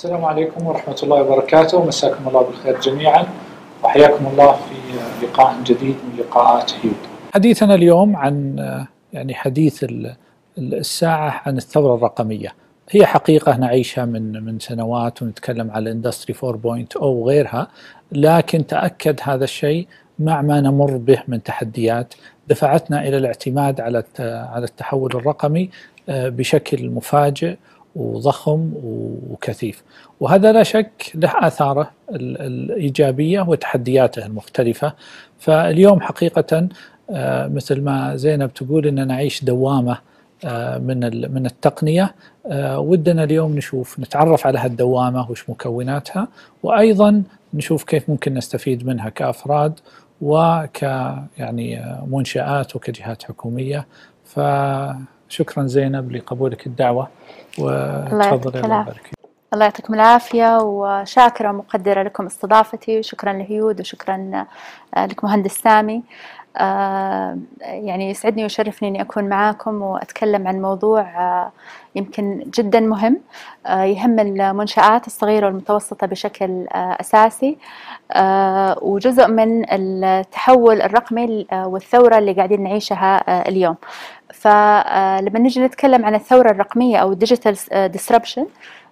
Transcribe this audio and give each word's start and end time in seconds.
السلام 0.00 0.24
عليكم 0.24 0.66
ورحمة 0.66 0.96
الله 1.02 1.22
وبركاته. 1.22 1.84
مساكم 1.84 2.28
الله 2.28 2.42
بالخير 2.42 2.80
جميعا. 2.80 3.26
وحياكم 3.84 4.26
الله 4.26 4.52
في 4.52 5.26
لقاء 5.26 5.56
جديد 5.64 5.94
من 5.94 6.18
لقاءات 6.18 6.72
هيود. 6.72 6.96
حديثنا 7.34 7.74
اليوم 7.74 8.16
عن 8.16 8.56
يعني 9.12 9.34
حديث 9.34 9.86
الساعة 10.58 11.42
عن 11.46 11.56
الثورة 11.56 11.94
الرقمية. 11.94 12.54
هي 12.90 13.06
حقيقة 13.06 13.56
نعيشها 13.56 14.04
من 14.04 14.44
من 14.44 14.58
سنوات 14.58 15.22
ونتكلم 15.22 15.70
على 15.70 15.82
الاندستري 15.82 16.34
4.0 16.34 17.02
وغيرها 17.02 17.68
لكن 18.12 18.66
تأكد 18.66 19.20
هذا 19.22 19.44
الشيء 19.44 19.86
مع 20.18 20.42
ما 20.42 20.60
نمر 20.60 20.96
به 20.96 21.22
من 21.28 21.42
تحديات. 21.42 22.14
دفعتنا 22.48 23.08
إلى 23.08 23.16
الاعتماد 23.16 23.80
على 23.80 24.04
على 24.18 24.64
التحول 24.64 25.10
الرقمي 25.14 25.70
آه، 26.08 26.28
بشكل 26.28 26.88
مفاجئ. 26.90 27.56
وضخم 27.96 28.72
وكثيف. 29.30 29.82
وهذا 30.20 30.52
لا 30.52 30.62
شك 30.62 31.12
له 31.14 31.32
آثاره 31.46 31.90
الإيجابية 32.10 33.40
وتحدياته 33.40 34.26
المختلفة. 34.26 34.92
فاليوم 35.38 36.00
حقيقة 36.00 36.68
آه، 37.10 37.48
مثل 37.48 37.80
ما 37.80 38.16
زينب 38.16 38.54
تقول 38.54 38.86
أن 38.86 39.06
نعيش 39.08 39.44
دوامة 39.44 39.98
آه، 40.44 40.78
من 40.78 40.98
من 41.34 41.46
التقنية. 41.46 42.14
ودنا 42.76 43.24
اليوم 43.24 43.56
نشوف 43.56 44.00
نتعرف 44.00 44.46
على 44.46 44.58
هالدوامة 44.58 45.30
وش 45.30 45.50
مكوناتها. 45.50 46.28
وأيضا 46.62 47.22
نشوف 47.54 47.84
كيف 47.84 48.10
ممكن 48.10 48.34
نستفيد 48.34 48.86
منها 48.86 49.08
كأفراد 49.08 49.80
وك 50.20 50.82
يعني 51.38 51.96
منشآت 52.06 52.76
وكجهات 52.76 53.22
حكومية. 53.22 53.86
فشكرا 54.24 55.66
زينب 55.66 56.12
لقبولك 56.12 56.66
الدعوة. 56.66 57.08
وتفضل 57.58 58.64
الله 58.64 58.80
يبارك 58.80 59.10
الله 59.54 59.64
يعطيكم 59.64 59.94
العافية 59.94 60.58
وشاكرة 60.58 61.48
ومقدرة 61.48 62.02
لكم 62.02 62.26
استضافتي 62.26 62.98
وشكرا 62.98 63.32
لهيود 63.32 63.80
وشكرا 63.80 64.46
لك 64.96 65.24
مهندس 65.24 65.52
سامي. 65.52 66.02
آه، 66.56 67.38
يعني 67.60 68.10
يسعدني 68.10 68.42
ويشرفني 68.42 68.88
إني 68.88 69.00
أكون 69.00 69.24
معاكم 69.24 69.82
وأتكلم 69.82 70.48
عن 70.48 70.62
موضوع 70.62 71.00
آه، 71.00 71.52
يمكن 71.94 72.44
جدا 72.54 72.80
مهم 72.80 73.20
آه، 73.66 73.82
يهم 73.84 74.20
المنشآت 74.20 75.06
الصغيرة 75.06 75.46
والمتوسطة 75.46 76.06
بشكل 76.06 76.66
أساسي. 76.72 77.58
وجزء 78.82 79.28
من 79.28 79.64
التحول 79.72 80.82
الرقمي 80.82 81.46
والثورة 81.52 82.18
اللي 82.18 82.32
قاعدين 82.32 82.62
نعيشها 82.62 83.48
اليوم. 83.48 83.76
فلما 84.40 85.38
نجي 85.38 85.60
نتكلم 85.64 86.04
عن 86.04 86.14
الثورة 86.14 86.50
الرقمية 86.50 86.96
أو 86.96 87.12
ال 87.12 87.18
digital 87.18 87.56
disruption 87.90 88.46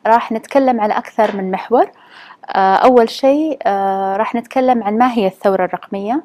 راح 0.07 0.33
نتكلم 0.33 0.81
على 0.81 0.99
أكثر 0.99 1.37
من 1.37 1.51
محور. 1.51 1.91
أول 2.57 3.11
شيء 3.11 3.59
راح 4.17 4.35
نتكلم 4.35 4.83
عن 4.83 4.99
ما 4.99 5.13
هي 5.13 5.27
الثورة 5.27 5.65
الرقمية 5.65 6.23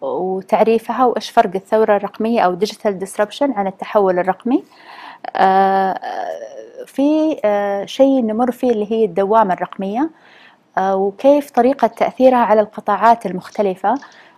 وتعريفها 0.00 1.04
وإيش 1.04 1.30
فرق 1.30 1.50
الثورة 1.54 1.96
الرقمية 1.96 2.40
أو 2.40 2.54
digital 2.54 2.98
disruption 2.98 3.52
عن 3.52 3.66
التحول 3.66 4.18
الرقمي. 4.18 4.64
في 6.86 7.36
شيء 7.86 8.22
نمر 8.22 8.50
فيه 8.50 8.70
اللي 8.70 8.92
هي 8.92 9.04
الدوامة 9.04 9.54
الرقمية 9.54 10.10
وكيف 10.78 11.50
طريقة 11.50 11.86
تأثيرها 11.86 12.38
على 12.38 12.60
القطاعات 12.60 13.26
المختلفة. 13.26 13.94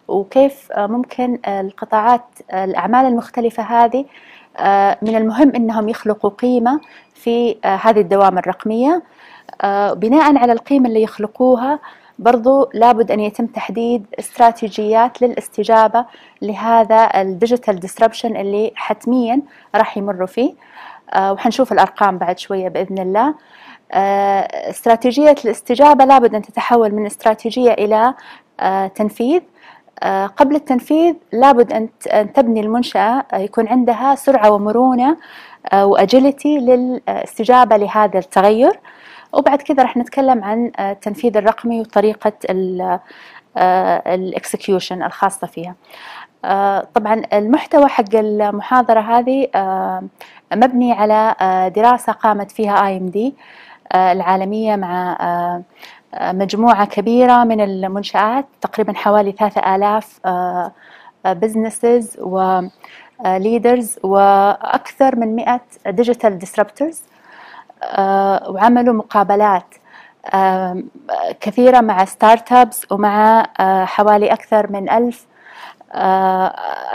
وكيف 0.09 0.69
ممكن 0.77 1.39
القطاعات 1.49 2.25
الأعمال 2.53 3.07
المختلفة 3.07 3.63
هذه 3.63 4.05
من 5.03 5.17
المهم 5.17 5.55
أنهم 5.55 5.89
يخلقوا 5.89 6.31
قيمة 6.31 6.81
في 7.15 7.57
هذه 7.65 8.01
الدوامة 8.01 8.41
الرقمية. 8.41 9.03
بناء 9.93 10.37
على 10.37 10.53
القيمة 10.53 10.89
اللي 10.89 11.03
يخلقوها 11.03 11.79
برضو 12.19 12.71
لابد 12.75 13.11
أن 13.11 13.21
يتم 13.21 13.47
تحديد 13.47 14.07
استراتيجيات 14.19 15.23
للاستجابة 15.23 16.05
لهذا 16.43 17.21
ال 17.21 17.28
digital 17.28 17.81
disruption 17.81 18.37
اللي 18.37 18.73
حتميا 18.75 19.43
راح 19.75 19.97
يمروا 19.97 20.27
فيه. 20.27 20.55
آه 21.15 21.33
وحنشوف 21.33 21.73
الأرقام 21.73 22.19
بعد 22.19 22.39
شوية 22.39 22.69
بإذن 22.69 22.99
الله. 22.99 23.35
آه 23.93 24.41
استراتيجية 24.71 25.37
الاستجابة 25.45 26.05
لابد 26.05 26.35
أن 26.35 26.43
تتحول 26.43 26.95
من 26.95 27.07
استراتيجية 27.07 27.73
إلى 27.73 28.15
آه 28.61 28.87
تنفيذ. 28.87 29.41
آه، 29.41 29.56
قبل 30.37 30.57
التنفيذ 30.57 31.15
لابد 31.33 31.73
أن 31.73 31.89
تبني 32.33 32.61
المنشأة 32.61 33.25
آه، 33.33 33.37
يكون 33.37 33.69
عندها 33.69 34.15
سرعة 34.15 34.51
ومرونة 34.51 35.17
آه، 35.73 35.87
وأجيلتي 35.87 36.59
للاستجابة 36.59 37.77
لهذا 37.77 38.19
التغير. 38.19 38.81
وبعد 39.33 39.63
كذا 39.63 39.83
راح 39.83 39.97
نتكلم 39.97 40.45
عن 40.45 40.73
التنفيذ 40.81 41.37
الرقمي 41.37 41.81
وطريقة 41.81 42.33
الاكسكيوشن 44.07 45.03
الخاصة 45.03 45.47
فيها. 45.47 45.75
طبعا 46.95 47.23
المحتوى 47.33 47.89
حق 47.89 48.15
المحاضرة 48.15 49.01
هذه 49.01 49.49
مبني 50.55 50.93
على 50.93 51.35
دراسة 51.77 52.13
قامت 52.13 52.51
فيها 52.53 52.87
IMD 52.87 53.35
العالمية 53.95 54.77
مع 54.77 55.17
مجموعة 56.15 56.87
كبيرة 56.87 57.45
من 57.45 57.61
المنشآت 57.61 58.47
تقريبا 58.61 58.93
حوالي 58.93 59.33
ثلاثة 59.33 59.75
آلاف 59.75 60.21
businesses 61.25 62.17
و 62.21 62.61
leaders 63.25 63.99
وأكثر 64.03 65.17
من 65.17 65.37
مئة 65.37 65.61
digital 65.87 66.39
disruptors 66.39 67.03
وعملوا 68.49 68.95
مقابلات 68.95 69.75
كثيرة 71.41 71.81
مع 71.81 72.05
startups 72.05 72.93
ومع 72.93 73.47
حوالي 73.85 74.33
أكثر 74.33 74.73
من 74.73 74.91
ألف 74.91 75.27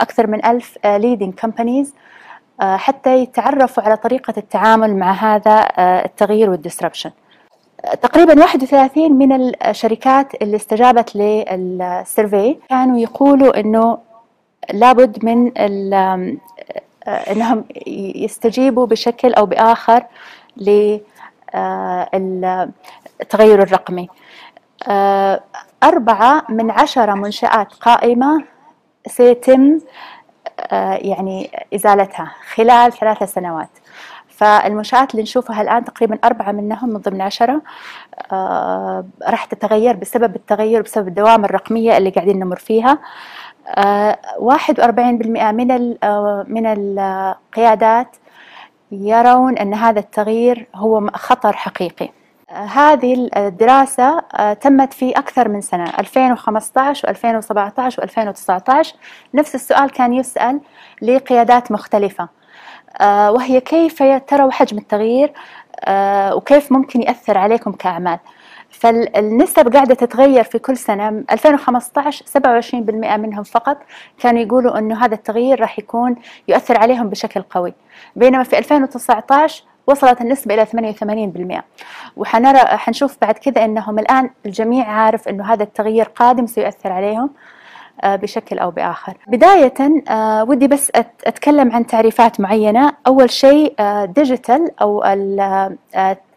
أكثر 0.00 0.26
من 0.26 0.44
ألف 0.44 0.78
leading 0.84 1.34
companies 1.34 1.94
حتى 2.60 3.18
يتعرفوا 3.18 3.82
على 3.82 3.96
طريقة 3.96 4.34
التعامل 4.36 4.96
مع 4.96 5.12
هذا 5.12 5.68
التغيير 5.78 6.50
وال 6.50 6.60
disruption 6.60 7.10
تقريبا 7.82 8.40
31 8.40 9.12
من 9.12 9.54
الشركات 9.66 10.42
اللي 10.42 10.56
استجابت 10.56 11.16
لل 11.16 11.51
survey 11.51 12.56
كانوا 12.68 12.98
يقولوا 12.98 13.60
إنه 13.60 13.98
لابد 14.72 15.24
من 15.24 15.58
إنهم 17.08 17.64
يستجيبوا 18.16 18.86
بشكل 18.86 19.34
أو 19.34 19.46
بآخر 19.46 20.04
للتغير 20.56 21.02
الرقمي. 23.62 24.08
أربعة 25.82 26.44
من 26.48 26.70
عشرة 26.70 27.14
منشآت 27.14 27.72
قائمة 27.72 28.44
سيتم 29.06 29.78
يعني 30.72 31.50
إزالتها 31.74 32.32
خلال 32.54 32.92
ثلاثة 32.92 33.26
سنوات. 33.26 33.70
فالمنشآت 34.42 35.10
اللي 35.10 35.22
نشوفها 35.22 35.62
الآن 35.62 35.84
تقريبا 35.84 36.18
أربعة 36.24 36.52
منهم 36.52 36.88
من 36.88 36.96
ضمن 36.96 37.20
عشرة 37.20 37.62
آه 38.32 39.04
راح 39.28 39.44
تتغير 39.44 39.96
بسبب 39.96 40.36
التغير 40.36 40.82
بسبب 40.82 41.08
الدوام 41.08 41.44
الرقمية 41.44 41.96
اللي 41.96 42.10
قاعدين 42.10 42.38
نمر 42.38 42.56
فيها. 42.56 42.98
آه، 43.68 44.18
واحد 44.38 44.80
وأربعين 44.80 45.18
بالمئة 45.18 45.50
من 45.50 45.96
آه، 46.02 46.44
من 46.48 46.66
القيادات 46.66 48.16
يرون 48.92 49.58
أن 49.58 49.74
هذا 49.74 50.00
التغيير 50.00 50.66
هو 50.74 51.10
خطر 51.14 51.52
حقيقي. 51.52 52.08
هذه 52.50 53.30
الدراسة 53.36 54.20
تمت 54.60 54.92
في 54.92 55.10
أكثر 55.10 55.48
من 55.48 55.60
سنة 55.60 55.92
2015 55.98 57.08
و2017 57.08 57.96
و2019 58.00 58.94
نفس 59.34 59.54
السؤال 59.54 59.90
كان 59.90 60.12
يسأل 60.12 60.60
لقيادات 61.02 61.72
مختلفة. 61.72 62.41
وهي 63.00 63.60
كيف 63.60 64.02
تروا 64.02 64.50
حجم 64.50 64.78
التغيير؟ 64.78 65.32
آه، 65.84 66.34
وكيف 66.34 66.72
ممكن 66.72 67.02
يأثر 67.02 67.38
عليكم 67.38 67.72
كأعمال؟ 67.72 68.18
فالنسب 68.70 69.72
قاعدة 69.74 69.94
تتغير 69.94 70.44
في 70.44 70.58
كل 70.58 70.76
سنة. 70.76 71.24
2015 71.30 72.24
27% 72.26 73.16
منهم 73.16 73.42
فقط 73.42 73.78
كانوا 74.18 74.40
يقولوا 74.40 74.78
أنه 74.78 75.04
هذا 75.04 75.14
التغيير 75.14 75.60
راح 75.60 75.78
يكون 75.78 76.16
يؤثر 76.48 76.78
عليهم 76.78 77.08
بشكل 77.08 77.42
قوي. 77.42 77.74
بينما 78.16 78.42
في 78.42 78.58
2019 78.58 79.64
وصلت 79.86 80.20
النسبة 80.20 80.54
إلى 80.54 80.66
88% 80.66 81.62
وحنرى 82.16 82.58
حنشوف 82.58 83.16
بعد 83.22 83.34
كذا 83.34 83.64
أنهم 83.64 83.98
الآن 83.98 84.30
الجميع 84.46 84.88
عارف 84.88 85.28
أنه 85.28 85.52
هذا 85.52 85.62
التغيير 85.62 86.04
قادم 86.04 86.46
سيؤثر 86.46 86.92
عليهم. 86.92 87.30
آه، 87.30 87.61
بشكل 88.04 88.58
أو 88.58 88.70
بآخر. 88.70 89.14
بداية 89.26 89.74
آه، 90.08 90.44
ودي 90.44 90.68
بس 90.68 90.92
أتكلم 91.26 91.72
عن 91.72 91.86
تعريفات 91.86 92.40
معينة. 92.40 92.92
أول 93.06 93.30
شيء 93.30 93.74
ديجيتال 94.04 94.70
آه، 94.80 94.82
أو 94.82 95.04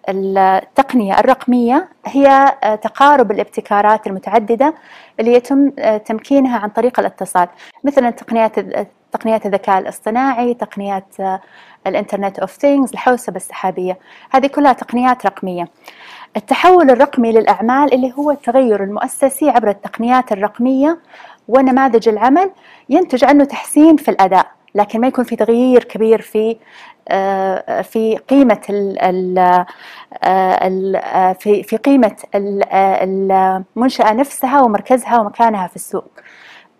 التقنية 0.09 1.19
الرقمية 1.19 1.89
هي 2.05 2.53
تقارب 2.81 3.31
الابتكارات 3.31 4.07
المتعددة 4.07 4.73
اللي 5.19 5.33
يتم 5.33 5.69
تمكينها 6.05 6.59
عن 6.59 6.69
طريق 6.69 6.99
الاتصال. 6.99 7.47
مثلا 7.83 8.09
تقنيات 8.09 8.59
تقنيات 9.11 9.45
الذكاء 9.45 9.79
الاصطناعي 9.79 10.53
تقنيات 10.53 11.15
ال 11.87 11.93
Internet 11.93 12.39
of 12.39 12.51
Things 12.51 12.91
الحوسبة 12.91 13.35
السحابية. 13.35 13.97
هذه 14.31 14.47
كلها 14.47 14.73
تقنيات 14.73 15.25
رقمية. 15.25 15.67
التحول 16.37 16.89
الرقمي 16.89 17.31
للأعمال 17.31 17.93
اللي 17.93 18.13
هو 18.17 18.31
التغير 18.31 18.83
المؤسسي 18.83 19.49
عبر 19.49 19.69
التقنيات 19.69 20.31
الرقمية 20.31 20.97
ونماذج 21.47 22.09
العمل 22.09 22.51
ينتج 22.89 23.23
عنه 23.23 23.43
تحسين 23.43 23.97
في 23.97 24.11
الأداء 24.11 24.47
لكن 24.75 25.01
ما 25.01 25.07
يكون 25.07 25.23
في 25.23 25.35
تغيير 25.35 25.83
كبير 25.83 26.21
في 26.21 26.57
آه، 27.07 27.81
في 27.81 28.17
قيمة 28.17 28.61
ال 28.69 28.97
ال 30.23 31.35
في 31.39 31.63
في 31.63 31.77
قيمة 31.77 32.15
المنشأة 32.35 34.13
نفسها 34.13 34.61
ومركزها 34.61 35.19
ومكانها 35.19 35.67
في 35.67 35.75
السوق. 35.75 36.11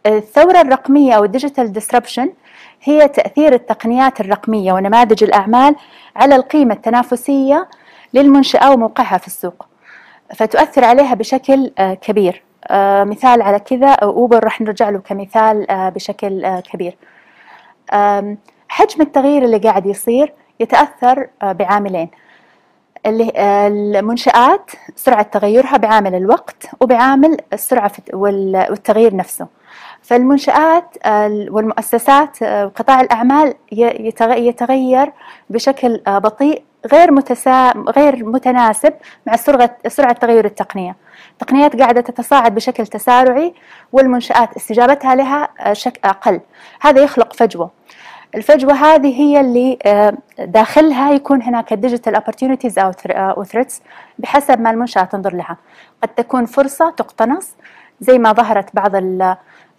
الثورة 0.06 0.62
الرقمية 0.62 1.14
أو 1.14 1.24
ال 1.24 1.30
digital 1.30 1.74
disruption 1.74 2.34
هي 2.84 3.08
تأثير 3.08 3.54
التقنيات 3.54 4.22
الرقمية 4.22 4.74
ونماذج 4.74 5.24
الأعمال 5.24 5.76
على 6.16 6.36
القيمة 6.36 6.74
التنافسية 6.74 7.70
للمنشأة 8.14 8.72
وموقعها 8.72 9.18
في 9.18 9.28
السوق 9.28 9.66
فتؤثر 10.36 10.86
عليها 10.86 11.14
بشكل 11.14 11.72
آه، 11.78 11.94
كبير 11.94 12.34
آه، 12.34 12.55
مثال 13.04 13.42
على 13.42 13.60
كذا 13.60 13.90
Uber 13.90 14.44
راح 14.44 14.62
نرجع 14.62 14.90
له 14.90 15.00
كمثال 15.00 15.72
آه، 15.72 15.90
بشكل 15.90 16.60
كبير. 16.60 16.98
حجم 18.68 19.02
التغيير 19.02 19.44
اللي 19.44 19.58
قاعد 19.58 19.86
يصير 19.86 20.34
يتأثر 20.60 21.28
بعاملين. 21.44 22.10
اللي 23.06 23.32
المنشآت 23.68 24.72
سرعة 24.96 25.22
تغيرها 25.22 25.78
بعامل 25.78 26.16
الوقت 26.16 26.68
وبعامل 26.82 27.38
السرعة 27.54 27.92
والتغيير 28.14 29.16
نفسه. 29.16 29.48
فالمنشآت 30.02 30.98
والمؤسسات 31.50 32.42
وقطاع 32.44 33.02
الأعمال 33.02 33.54
يتغير 33.72 35.12
بشكل 35.50 36.02
بطيء 36.08 36.64
غير 36.86 37.12
متسا... 37.12 37.72
غير 37.98 38.26
متناسب 38.26 38.94
مع 39.26 39.36
سرعة 39.36 39.78
سرعة 39.88 40.14
تغير 40.14 40.46
التقنية. 40.46 40.96
التقنيات 41.32 41.82
قاعدة 41.82 42.02
تتصاعد 42.02 42.56
بشكل 42.56 42.88
تسارعي 42.88 43.54
والمنشآت 43.92 44.56
استجابتها 44.56 45.16
لها 45.16 45.74
شك 45.74 46.00
أقل. 46.04 46.42
هذا 46.82 47.04
يخلق 47.04 47.34
فجوة. 47.34 47.72
الفجوة 48.36 48.74
هذه 48.74 49.22
هي 49.22 49.40
اللي 49.40 49.78
داخلها 50.40 51.12
يكون 51.12 51.42
هناك 51.42 51.74
digital 51.74 52.18
opportunities 52.18 52.78
أو 53.18 53.44
threats 53.44 53.82
بحسب 54.20 54.62
ما 54.62 54.72
المنشأة 54.72 55.04
تنظر 55.04 55.36
لها. 55.36 55.58
قد 56.04 56.10
تكون 56.10 56.46
فرصة 56.46 56.90
تقتنص 56.90 57.50
زي 58.00 58.18
ما 58.18 58.34
ظهرت 58.34 58.76
بعض 58.76 58.96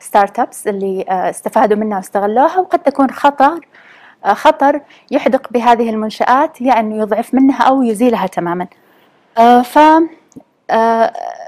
startups 0.00 0.68
اللي 0.68 1.04
آه، 1.08 1.30
استفادوا 1.30 1.76
منها 1.76 1.96
واستغلوها 1.96 2.58
وقد 2.58 2.78
تكون 2.78 3.10
خطر 3.10 3.52
آه، 3.54 3.60
خطر 4.34 4.80
يحدق 5.10 5.52
بهذه 5.52 5.90
المنشآت 5.90 6.62
أنه 6.62 6.96
يضعف 6.96 7.34
منها 7.34 7.62
أو 7.62 7.82
يزيلها 7.82 8.26
تماما. 8.26 8.66
آه، 9.38 9.62
ف 9.62 9.78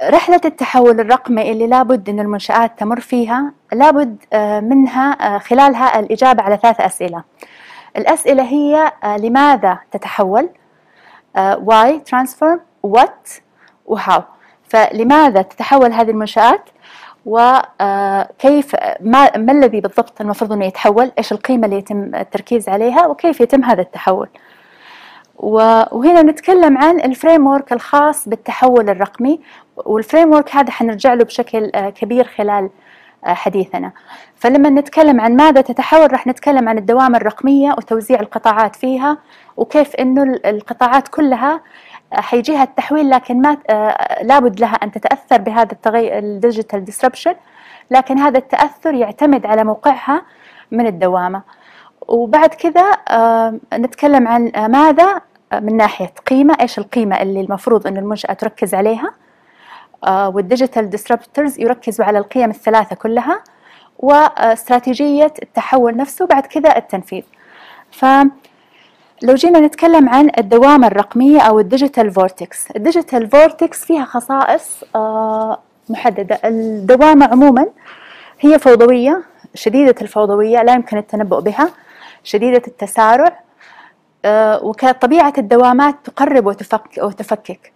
رحلة 0.04 0.40
التحول 0.44 1.00
الرقمي 1.00 1.50
اللي 1.50 1.66
لابد 1.66 2.08
أن 2.08 2.20
المنشآت 2.20 2.78
تمر 2.78 3.00
فيها 3.00 3.52
لابد 3.72 4.16
منها 4.62 5.38
خلالها 5.38 5.98
الإجابة 5.98 6.42
على 6.42 6.58
ثلاث 6.62 6.80
أسئلة. 6.80 7.22
الأسئلة 7.96 8.42
هي 8.42 8.92
لماذا 9.18 9.78
تتحول؟ 9.92 10.48
why 11.38 12.00
transform 12.10 12.58
what 12.86 13.40
وهاو 13.86 14.22
فلماذا 14.68 15.42
تتحول 15.42 15.92
هذه 15.92 16.10
المنشآت؟ 16.10 16.70
وكيف 17.28 18.76
ما, 19.00 19.36
ما 19.36 19.52
الذي 19.52 19.80
بالضبط 19.80 20.20
المفروض 20.20 20.52
إنه 20.52 20.66
يتحول؟ 20.66 21.12
إيش 21.18 21.32
القيمة 21.32 21.64
اللي 21.66 21.78
يتم 21.78 22.14
التركيز 22.14 22.68
عليها؟ 22.68 23.06
وكيف 23.06 23.40
يتم 23.40 23.64
هذا 23.64 23.80
التحول؟ 23.80 24.28
وهنا 25.36 26.22
نتكلم 26.22 26.78
عن 26.78 27.00
ال 27.00 27.46
framework 27.46 27.72
الخاص 27.72 28.28
بالتحول 28.28 28.90
الرقمي. 28.90 29.40
وال 29.76 30.32
framework 30.32 30.56
هذا 30.56 30.70
حنرجع 30.70 31.14
له 31.14 31.24
بشكل 31.24 31.70
كبير 31.70 32.24
خلال 32.24 32.70
حديثنا. 33.24 33.92
فلما 34.36 34.70
نتكلم 34.70 35.20
عن 35.20 35.36
ماذا 35.36 35.60
تتحول 35.60 36.12
راح 36.12 36.26
نتكلم 36.26 36.68
عن 36.68 36.78
الدوامة 36.78 37.14
الرقمية 37.14 37.70
وتوزيع 37.70 38.20
القطاعات 38.20 38.76
فيها 38.76 39.18
وكيف 39.56 39.94
إنه 39.96 40.22
القطاعات 40.44 41.08
كلها 41.08 41.60
حيجيها 42.12 42.62
التحويل 42.62 43.10
لكن 43.10 43.40
ما 43.42 43.56
آه، 43.70 44.22
لابد 44.22 44.60
لها 44.60 44.74
أن 44.74 44.92
تتأثر 44.92 45.40
بهذا 45.40 45.72
التغير 45.72 46.18
ال 46.18 46.26
digital 46.26 46.84
disruption 46.84 47.34
لكن 47.90 48.18
هذا 48.18 48.38
التأثر 48.38 48.94
يعتمد 48.94 49.46
على 49.46 49.64
موقعها 49.64 50.22
من 50.70 50.86
الدوامة. 50.86 51.42
وبعد 52.08 52.54
كذا 52.54 52.96
آه، 53.08 53.58
نتكلم 53.74 54.28
عن 54.28 54.52
ماذا؟ 54.70 55.20
من 55.52 55.76
ناحية 55.76 56.12
قيمة 56.26 56.56
إيش 56.60 56.78
القيمة 56.78 57.22
اللي 57.22 57.40
المفروض 57.40 57.86
أن 57.86 57.96
المنشأة 57.96 58.32
تركز 58.32 58.74
عليها؟ 58.74 59.14
آه، 60.04 60.28
وال 60.28 60.42
digital 60.42 60.90
disruptors 60.90 61.60
يركزوا 61.60 62.04
على 62.04 62.18
القيم 62.18 62.50
الثلاثة 62.50 62.96
كلها 62.96 63.42
واستراتيجية 63.98 65.32
التحول 65.42 65.96
نفسه 65.96 66.26
بعد 66.26 66.46
كذا 66.46 66.76
التنفيذ. 66.76 67.22
ف 67.90 68.04
لو 69.22 69.34
جينا 69.34 69.60
نتكلم 69.60 70.08
عن 70.08 70.30
الدوامة 70.38 70.86
الرقمية 70.86 71.40
أو 71.40 71.60
ال 71.60 71.66
digital 71.66 72.10
vortex 72.10 72.70
ال 72.70 72.78
digital 72.78 73.30
vortex 73.30 73.84
فيها 73.84 74.04
خصائص 74.04 74.84
آه، 74.94 75.58
محددة. 75.88 76.38
الدوامة 76.44 77.26
عموما 77.26 77.66
هي 78.40 78.58
فوضوية 78.58 79.22
شديدة 79.54 79.94
الفوضوية 80.02 80.62
لا 80.62 80.74
يمكن 80.74 80.98
التنبؤ 80.98 81.40
بها 81.40 81.68
شديدة 82.24 82.62
التسارع 82.68 83.40
آه، 84.24 84.64
وكطبيعة 84.64 85.32
الدوامات 85.38 85.94
تقرب 86.04 86.46
وتفك 86.46 86.98
وتفكك. 87.02 87.72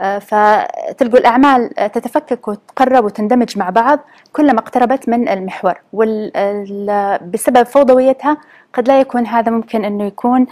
فتلقوا 0.00 1.18
الأعمال 1.18 1.70
تتفكك 1.74 2.48
وتقرب 2.48 3.04
وتندمج 3.04 3.58
مع 3.58 3.70
بعض 3.70 3.98
كلما 4.32 4.58
اقتربت 4.58 5.08
من 5.08 5.28
المحور 5.28 5.74
وبسبب 5.92 7.62
فوضويتها 7.62 8.36
قد 8.74 8.88
لا 8.88 9.00
يكون 9.00 9.26
هذا 9.26 9.50
ممكن 9.50 9.84
أنه 9.84 10.04
يكون 10.04 10.46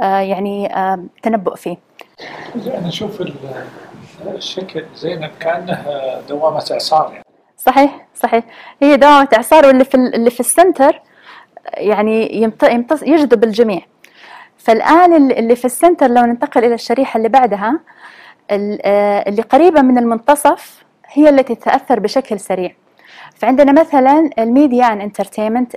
آه، 0.00 0.18
يعني 0.18 0.68
تنبؤ 1.22 1.54
فيه. 1.54 1.76
أنا 2.66 2.88
أشوف 2.88 3.22
الشكل. 4.26 4.84
زينب 4.94 5.30
كأنه 5.40 5.84
دوامة 6.28 6.64
إعصار 6.72 7.10
يعني. 7.12 7.24
صحيح 7.56 8.06
صحيح. 8.14 8.44
هي 8.82 8.96
دوامة 8.96 9.28
إعصار 9.36 9.66
واللي 9.66 9.84
في 9.84 9.94
اللي 9.94 10.30
في 10.30 10.40
ال 10.40 10.49
center 10.49 11.00
يعني 11.74 12.42
يمتص 12.62 13.02
يجذب 13.02 13.44
الجميع. 13.44 13.80
فالآن 14.58 15.30
اللي 15.30 15.56
في 15.56 15.64
ال 15.64 15.70
center 15.70 16.06
لو 16.06 16.22
ننتقل 16.22 16.64
إلى 16.64 16.74
الشريحة 16.74 17.18
اللي 17.18 17.28
بعدها 17.28 17.68
آه، 17.68 17.80
اللي 18.50 19.42
قريبة 19.42 19.82
من 19.82 19.98
المنتصف 19.98 20.84
هي 21.06 21.28
التي 21.28 21.54
تتأثر 21.54 22.00
بشكل 22.00 22.40
سريع. 22.40 22.72
فعندنا 23.34 23.72
مثلا 23.80 24.30
ال 24.38 24.47
media 24.47 24.92
and 24.92 25.00
entertainment 25.00 25.74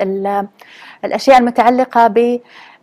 الأشياء 1.05 1.37
المتعلقة 1.37 2.07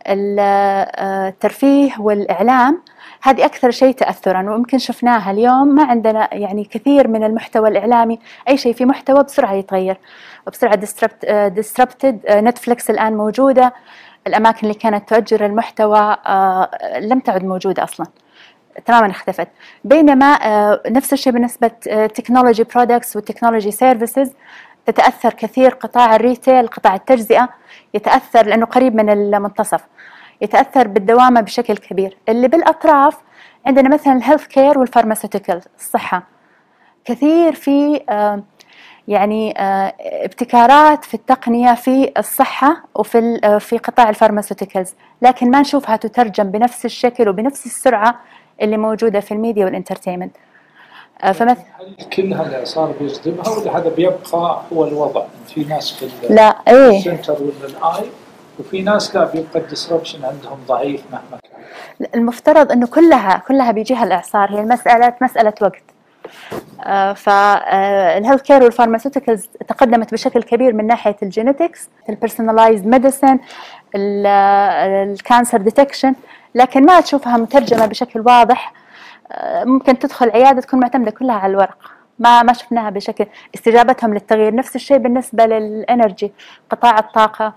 بالترفيه 0.05 1.91
والإعلام. 1.99 2.81
هذه 3.21 3.45
أكثر 3.45 3.71
شيء 3.71 3.93
تاثرا 3.93 4.49
ويمكن 4.49 4.77
شفناها 4.77 5.31
اليوم. 5.31 5.67
ما 5.67 5.83
عندنا 5.83 6.33
يعني 6.33 6.63
كثير 6.63 7.07
من 7.07 7.23
المحتوى 7.23 7.69
الإعلامي 7.69 8.19
أي 8.49 8.57
شيء 8.57 8.73
في 8.73 8.85
محتوى 8.85 9.23
بسرعة 9.23 9.53
يتغير 9.53 9.97
وبسرعه 10.47 10.75
disrupted 11.47 12.19
Netflix 12.29 12.89
الآن 12.89 13.17
موجودة. 13.17 13.73
الأماكن 14.27 14.59
اللي 14.67 14.73
كانت 14.73 15.09
تؤجر 15.09 15.45
المحتوى 15.45 16.17
آه، 16.25 16.99
لم 16.99 17.19
تعد 17.19 17.43
موجودة 17.43 17.83
أصلا. 17.83 18.07
تماما 18.85 19.11
اختفت. 19.11 19.47
بينما 19.83 20.25
آه، 20.25 20.81
نفس 20.87 21.13
الشيء 21.13 21.33
بالنسبة 21.33 21.67
technology 22.07 22.63
products 22.63 23.15
وال 23.15 23.24
technology 23.24 23.71
services 23.71 24.33
تتأثر 24.85 25.33
كثير 25.33 25.69
قطاع 25.71 26.15
ال 26.15 26.22
retail 26.22 26.67
قطاع 26.67 26.95
التجزئة 26.95 27.49
يتأثر 27.93 28.45
لأنه 28.45 28.65
قريب 28.65 28.95
من 28.95 29.09
المنتصف 29.09 29.81
يتأثر 30.41 30.87
بالدوامة 30.87 31.41
بشكل 31.41 31.77
كبير. 31.77 32.17
اللي 32.29 32.47
بالأطراف 32.47 33.17
عندنا 33.65 33.89
مثلا 33.89 34.13
ال 34.13 34.45
healthcare 34.47 34.79
وال 34.79 34.89
pharmaceutical 34.89 35.61
الصحة. 35.79 36.23
كثير 37.05 37.53
في 37.53 38.01
آه، 38.09 38.43
يعني 39.07 39.59
آه، 39.59 39.93
ابتكارات 39.99 41.05
في 41.05 41.13
التقنية 41.13 41.73
في 41.73 42.11
الصحة 42.17 42.83
وفي 42.95 43.39
في 43.59 43.77
قطاع 43.77 44.09
ال 44.09 44.14
pharmaceuticals 44.14 44.93
لكن 45.21 45.51
ما 45.51 45.61
نشوفها 45.61 45.95
تترجم 45.95 46.51
بنفس 46.51 46.85
الشكل 46.85 47.29
وبنفس 47.29 47.65
السرعة 47.65 48.19
اللي 48.61 48.77
موجودة 48.77 49.19
في 49.19 49.31
ال 49.33 49.38
media 49.38 49.65
وال 49.65 49.74
entertainment. 49.74 50.35
آه، 51.23 51.31
فمثلا 51.31 51.65
كل 52.15 52.33
هذا 52.33 52.63
صار 52.63 52.93
بيجذبها 52.99 53.49
ولا 53.49 53.77
هذا 53.77 53.89
بيبقى 53.89 54.61
هو 54.73 54.87
الوضع. 54.87 55.23
في 55.53 55.63
ناس 55.63 55.91
في 55.91 56.33
لا 56.33 56.55
إيه. 56.67 56.97
ال 56.97 57.02
center 57.02 57.33
ولا 57.33 57.65
ال 57.69 57.79
eye 57.79 58.09
وفي 58.59 58.81
ناس 58.81 59.15
لا 59.15 59.23
بيبقى 59.25 59.59
ال 59.59 59.65
disruption 59.65 60.25
عندهم 60.25 60.57
ضعيف 60.67 61.03
مهما 61.11 61.39
كان. 61.43 62.07
المفترض 62.15 62.71
إنه 62.71 62.87
كلها 62.87 63.43
كلها 63.47 63.71
بيجيها 63.71 64.03
الإعصار. 64.03 64.51
هي 64.51 64.59
المساله 64.59 65.13
مسألة 65.21 65.53
وقت. 65.61 65.83
فال 67.15 68.41
healthcare 68.41 68.63
وال 68.63 68.73
pharmaceuticals 68.73 69.49
تقدمت 69.67 70.13
بشكل 70.13 70.43
كبير 70.43 70.73
من 70.73 70.87
ناحية 70.87 71.15
ال 71.23 71.30
genetics 71.30 71.89
ال 72.09 72.15
personalized 72.15 72.87
medicine 72.87 73.39
ال 73.95 74.18
cancer 74.18 75.57
detection 75.57 76.15
لكن 76.57 76.85
ما 76.85 77.01
تشوفها 77.01 77.37
مترجمة 77.37 77.85
بشكل 77.85 78.19
واضح 78.19 78.73
ممكن 79.63 79.99
تدخل 79.99 80.29
عيادة 80.29 80.61
تكون 80.61 80.79
معتمدة 80.79 81.11
كلها 81.11 81.35
على 81.35 81.51
الورق. 81.51 81.77
ما 82.19 82.43
ما 82.43 82.53
شفناها 82.53 82.89
بشكل 82.89 83.25
استجابتهم 83.55 84.13
للتغيير 84.13 84.55
نفس 84.55 84.75
الشيء 84.75 84.97
بالنسبة 84.97 85.45
لل 85.45 85.67
energy 85.67 86.31
قطاع 86.69 86.99
الطاقة. 86.99 87.53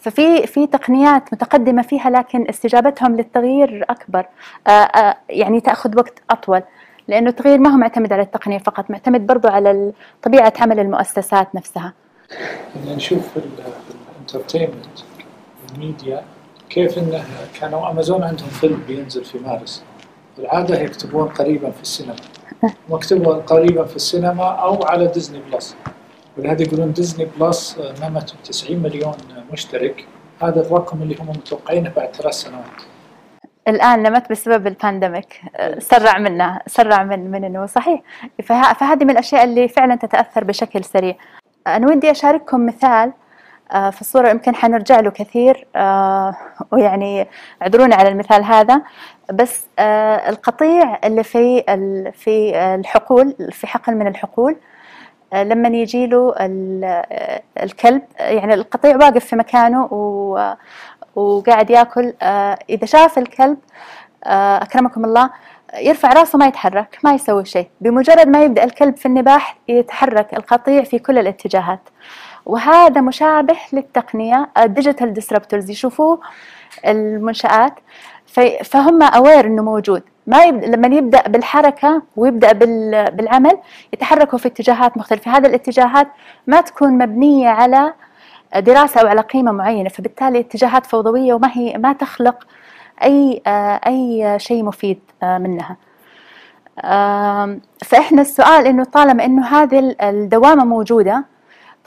ففي 0.00 0.46
في 0.46 0.66
تقنيات 0.66 1.32
متقدمة 1.32 1.82
فيها 1.82 2.10
لكن 2.10 2.48
استجابتهم 2.48 3.16
للتغيير 3.16 3.84
أكبر. 3.90 4.26
آآ 4.66 4.70
آآ 4.70 5.16
يعني 5.28 5.60
تأخذ 5.60 5.98
وقت 5.98 6.22
أطول 6.30 6.62
لأنه 7.08 7.30
التغيير 7.30 7.58
ما 7.58 7.70
هو 7.70 7.76
معتمد 7.76 8.12
على 8.12 8.22
التقنية 8.22 8.58
فقط 8.58 8.90
معتمد 8.90 9.26
برضو 9.26 9.48
على 9.48 9.92
طبيعة 10.22 10.52
عمل 10.60 10.80
المؤسسات 10.80 11.54
نفسها. 11.54 11.92
نشوف 12.86 13.28
في 13.28 13.40
ال 14.16 14.22
entertainment 14.22 14.98
ال 15.74 15.82
media 15.82 16.24
كيف 16.70 16.98
انه 16.98 17.24
كانوا 17.60 17.90
أمازون 17.90 18.22
عندهم 18.22 18.48
فيلم 18.48 18.82
بينزل 18.88 19.24
في 19.24 19.38
مارس. 19.38 19.84
العادة 20.38 20.80
يكتبون 20.80 21.28
قريبا 21.28 21.70
في 21.70 21.82
السينما. 21.82 22.16
مكتوب 22.88 23.28
قريبا 23.28 23.84
في 23.84 23.96
السينما 23.96 24.44
أو 24.44 24.84
على 24.84 25.06
Disney 25.06 25.40
Plus. 25.52 25.76
ولهذا 26.36 26.62
يقولون 26.62 26.92
Disney 26.92 27.28
Plus 27.40 27.78
نمت 28.02 28.34
90 28.44 28.82
مليون 28.82 29.14
مشترك. 29.52 30.06
هذا 30.42 30.60
الرقم 30.60 31.02
اللي 31.02 31.16
هم 31.20 31.28
متوقعينه 31.28 31.92
بعد 31.96 32.16
ثلاث 32.16 32.34
سنوات. 32.34 32.64
الآن 33.68 34.02
نمت 34.02 34.30
بسبب 34.30 34.66
ال 34.66 34.73
pandemic. 34.73 35.40
سرع 35.78 36.18
منا 36.18 36.62
سرع 36.66 37.02
من 37.02 37.30
من 37.30 37.44
إنه 37.44 37.66
صحيح. 37.66 38.02
فهذه 38.44 39.04
من 39.04 39.10
الأشياء 39.10 39.44
اللي 39.44 39.68
فعلا 39.68 39.94
تتأثر 39.94 40.44
بشكل 40.44 40.84
سريع. 40.84 41.14
أنا 41.66 41.86
ودي 41.86 42.10
أشارككم 42.10 42.66
مثال 42.66 43.12
آه، 43.72 43.90
في 43.90 44.00
الصورة 44.00 44.28
يمكن 44.28 44.54
حنرجع 44.54 45.00
له 45.00 45.10
كثير 45.10 45.66
آه، 45.76 46.36
ويعني 46.72 47.28
اعذروني 47.62 47.94
على 47.94 48.08
المثال 48.08 48.44
هذا. 48.44 48.82
بس 49.32 49.66
آه، 49.78 50.28
القطيع 50.28 50.98
اللي 51.04 51.22
في 51.22 51.62
في 52.14 52.52
الحقول 52.74 53.34
في 53.52 53.66
حقل 53.66 53.94
من 53.94 54.06
الحقول 54.06 54.56
لما 55.34 55.68
يجي 55.68 56.06
له 56.06 56.34
الكلب 57.62 58.02
يعني 58.18 58.54
القطيع 58.54 58.96
واقف 58.96 59.24
في 59.24 59.36
مكانه 59.36 59.88
وقاعد 61.14 61.70
ياكل 61.70 62.14
إذا 62.70 62.86
شاف 62.86 63.18
الكلب 63.18 63.58
أكرمكم 64.26 65.04
الله 65.04 65.30
يرفع 65.74 66.12
راسه 66.12 66.38
ما 66.38 66.46
يتحرك 66.46 66.98
ما 67.04 67.14
يسوي 67.14 67.44
شيء. 67.44 67.68
بمجرد 67.80 68.28
ما 68.28 68.42
يبدأ 68.44 68.64
الكلب 68.64 68.96
في 68.96 69.06
النباح 69.06 69.56
يتحرك 69.68 70.34
القطيع 70.34 70.84
في 70.84 70.98
كل 70.98 71.18
الاتجاهات. 71.18 71.80
وهذا 72.48 73.00
مشابه 73.00 73.56
للتقنية 73.72 74.48
ال 74.58 74.65
digital 74.65 75.12
disruptors 75.12 75.70
يشوفوه 75.70 76.20
المنشآت. 76.86 77.74
فهم 78.64 79.02
aware 79.02 79.46
إنه 79.46 79.62
موجود. 79.62 80.02
ما 80.26 80.44
يبدأ 80.44 80.66
لما 80.66 80.96
يبدأ 80.96 81.28
بالحركة 81.28 82.02
ويبدأ 82.16 82.52
بالعمل 83.10 83.58
يتحركوا 83.92 84.38
في 84.38 84.48
اتجاهات 84.48 84.96
مختلفة. 84.96 85.36
هذه 85.36 85.46
الاتجاهات 85.46 86.08
ما 86.46 86.60
تكون 86.60 86.98
مبنية 86.98 87.48
على 87.48 87.92
دراسة 88.56 89.00
أو 89.00 89.06
على 89.06 89.20
قيمة 89.20 89.52
معينة 89.52 89.88
فبالتالي 89.88 90.40
اتجاهات 90.40 90.86
فوضوية 90.86 91.34
وما 91.34 91.50
هي 91.52 91.78
ما 91.78 91.92
تخلق 91.92 92.46
أي 93.02 93.42
أي 93.86 94.38
شيء 94.38 94.64
مفيد 94.64 94.98
منها. 95.22 95.76
فإحنا 97.84 98.20
السؤال 98.20 98.66
إنه 98.66 98.84
طالما 98.84 99.24
إنه 99.24 99.46
هذه 99.46 99.96
الدوامة 100.02 100.64
موجودة 100.64 101.24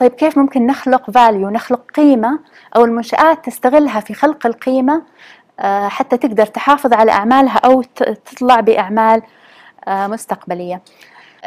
طيب 0.02 0.12
كيف 0.12 0.38
ممكن 0.38 0.66
نخلق 0.66 1.10
value 1.10 1.50
نخلق 1.50 1.90
قيمة 1.94 2.38
أو 2.76 2.84
المنشآت 2.84 3.44
تستغلها 3.44 4.00
في 4.00 4.14
خلق 4.14 4.46
القيمة 4.46 5.02
آه، 5.60 5.88
حتى 5.88 6.16
تقدر 6.16 6.46
تحافظ 6.46 6.92
على 6.92 7.12
أعمالها 7.12 7.58
أو 7.58 7.82
تطلع 7.82 8.60
بأعمال 8.60 9.22
آه، 9.88 10.06
مستقبلية. 10.06 10.82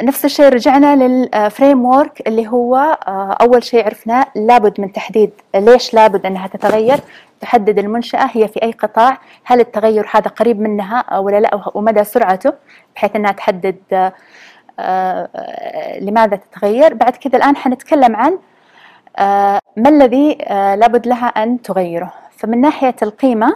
نفس 0.02 0.26
الشيء 0.26 0.50
رجعنا 0.50 0.96
لل 0.96 1.86
framework 1.86 2.28
اللي 2.28 2.48
هو 2.48 2.76
آه، 3.08 3.38
أول 3.42 3.64
شيء 3.64 3.86
عرفناه 3.86 4.26
لابد 4.36 4.82
من 4.82 4.94
تحديد 4.94 5.32
ليش 5.56 5.94
لابد 5.94 6.26
أنها 6.26 6.48
تتغير. 6.48 7.00
تحدد 7.42 7.80
المنشأة 7.80 8.30
هي 8.34 8.48
في 8.48 8.64
أي 8.64 8.72
قطاع 8.72 9.18
هل 9.44 9.60
التغير 9.60 10.10
هذا 10.12 10.28
قريب 10.28 10.60
منها 10.60 11.18
ولا 11.18 11.40
لا 11.40 11.62
ومدى 11.74 12.04
سرعته 12.04 12.54
بحيث 12.96 13.16
أنها 13.16 13.32
تحدد 13.32 13.78
آه، 13.94 14.14
لماذا 16.02 16.36
تتغير؟ 16.36 16.94
بعد 16.94 17.16
كذا 17.16 17.38
الآن 17.38 17.58
حنتكلم 17.58 18.16
عن 18.16 18.38
آه، 19.18 19.60
ما 19.78 19.90
الذي 19.90 20.38
آه، 20.42 20.76
لابد 20.76 21.08
لها 21.08 21.28
أن 21.28 21.62
تغيره. 21.62 22.14
فمن 22.38 22.62
ناحية 22.62 22.96
القيمة 23.02 23.56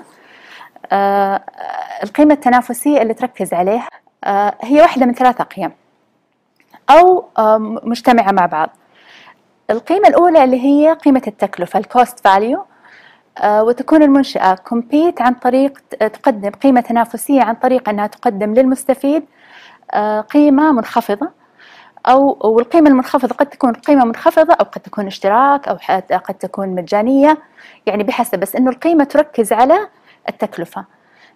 القيمة 2.04 2.34
التنافسية 2.34 3.02
اللي 3.02 3.14
تركز 3.14 3.54
عليه 3.54 3.88
هي 4.62 4.82
واحدة 4.82 5.06
من 5.06 5.14
ثلاثة 5.14 5.44
قيم 5.44 5.72
أو 6.90 7.26
مجتمعة 7.84 8.32
مع 8.32 8.46
بعض. 8.46 8.70
القيمة 9.70 10.08
الأولى 10.08 10.44
اللي 10.44 10.64
هي 10.64 10.94
قيمة 10.94 11.22
التكلفة 11.28 11.80
ال 11.79 11.88
cost 11.88 12.20
value 12.20 12.65
وتكون 13.44 14.04
المنشأة 14.04 14.56
compete 14.56 15.22
عن 15.22 15.34
طريق 15.34 15.80
تقدم 15.90 16.50
قيمة 16.50 16.82
تنافسية 16.82 17.42
عن 17.42 17.56
طريق 17.56 17.90
أنها 17.90 18.08
تقدم 18.08 18.54
للمستفيد 18.54 19.24
آه، 19.24 19.38
قيمة 20.29 20.72
منخفضة 20.72 21.29
أو 22.08 22.38
والقيمة 22.43 22.89
المنخفضة 22.89 23.36
قد 23.36 23.46
تكون 23.46 23.74
قيمة 23.74 24.05
منخفضة 24.05 24.53
أو 24.53 24.65
قد 24.65 24.81
تكون 24.81 25.08
اشتراك 25.08 25.67
أو 25.67 25.77
قد 26.17 26.34
تكون 26.34 26.69
مجانية 26.69 27.38
يعني 27.86 28.03
بحسب 28.03 28.39
بس 28.39 28.55
إنه 28.55 28.69
القيمة 28.69 29.03
تركز 29.03 29.53
على 29.53 29.88
التكلفة. 30.29 30.86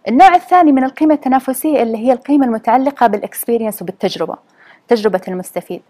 النوع 0.07 0.35
الثاني 0.35 0.71
من 0.71 0.83
القيمة 0.83 1.13
التنافسية 1.13 1.83
اللي 1.83 1.97
هي 1.97 2.11
القيمة 2.11 2.45
المتعلقة 2.45 3.07
بال 3.07 3.19
experience 3.19 3.81
وبالتجربة 3.81 4.35
تجربة 4.87 5.21
المستفيد. 5.27 5.81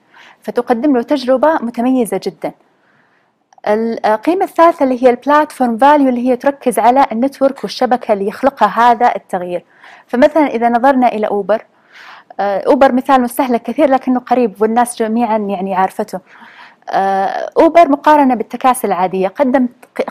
فتقدم 0.41 0.98
له 0.98 1.03
تجربة 1.03 1.53
متميزة 1.53 2.22
جدا. 2.24 2.51
القيمة 3.67 4.43
الثالثة 4.46 4.84
اللي 4.84 5.03
هي 5.03 5.10
ال 5.10 5.17
platform 5.17 5.77
value 5.77 6.10
اللي 6.10 6.29
هي 6.29 6.36
تركز 6.36 6.79
على 6.79 7.05
ال 7.12 7.18
network 7.18 7.63
والشبكة 7.63 8.13
اللي 8.13 8.27
يخلقها 8.27 8.67
هذا 8.67 9.15
التغيير. 9.15 9.65
فمثلا 10.08 10.48
إذا 10.48 10.70
نظرنا 10.70 11.08
إلى 11.08 11.27
أوبر 11.27 11.65
آه، 12.40 12.63
أوبر 12.68 12.92
مثال 12.92 13.22
مستهلك 13.22 13.63
كثير 13.63 13.90
لكنه 13.90 14.20
قريب 14.20 14.62
والناس 14.62 15.00
جميعا 15.00 15.38
يعني 15.38 15.75
عارفته. 15.75 16.20
آه، 16.90 17.50
أوبر 17.58 17.90
مقارنة 17.90 18.36
بالتكاسي 18.36 18.88
العادية 18.88 19.28
قدم 19.28 19.68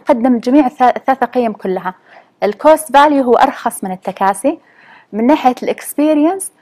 قدم 0.06 0.38
جميع 0.38 0.66
الثلاث 0.66 1.24
قيم 1.24 1.52
كلها. 1.52 1.94
ال 2.42 2.52
cost 2.52 2.92
value 2.92 3.24
هو 3.24 3.34
أرخص 3.34 3.84
من 3.84 3.92
التكاسي. 3.92 4.58
من 5.12 5.26
ناحية 5.26 5.54
ال 5.62 5.70
experience 5.70 6.52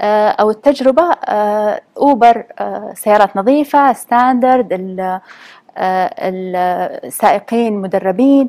آه، 0.00 0.28
أو 0.28 0.50
التجربة 0.50 1.10
أوبر 1.98 2.44
سيارات 2.94 3.36
نظيفة 3.36 3.92
standard 3.92 4.68
السائقين 7.04 7.72
مدربين 7.72 8.48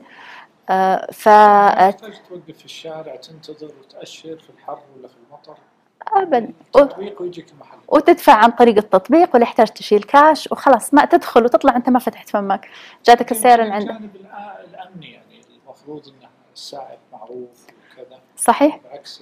ف 1.11 1.23
توقف 1.29 2.57
في 2.57 2.65
الشارع 2.65 3.15
تنتظر 3.15 3.71
وتأشر 3.79 4.37
في 4.37 4.49
الحر 4.49 4.79
ولا 4.97 5.07
في 5.07 5.13
المطر؟ 5.27 5.57
ابدا 6.13 6.53
تطبيق 6.73 7.21
ويجيك 7.21 7.51
المحل. 7.51 7.77
وتدفع 7.87 8.33
عن 8.33 8.51
طريق 8.51 8.77
التطبيق 8.77 9.35
ولا 9.35 9.43
يحتاج 9.43 9.67
تشيل 9.67 10.03
كاش 10.03 10.51
وخلاص 10.51 10.93
ما 10.93 11.05
تدخل 11.05 11.43
وتطلع 11.43 11.75
أنت 11.75 11.89
ما 11.89 11.99
فتحت 11.99 12.29
فمك. 12.29 12.67
جاتك 13.05 13.31
السيارة 13.31 13.63
اللي 13.63 13.73
عندك 13.73 13.89
الجانب 13.89 14.15
الأمني 14.69 15.11
يعني 15.11 15.41
المفروض 15.65 16.07
ان 16.07 16.27
السائق 16.53 16.99
معروف 17.13 17.49
وكذا. 17.93 18.19
صحيح. 18.37 18.79
بعكس 18.91 19.21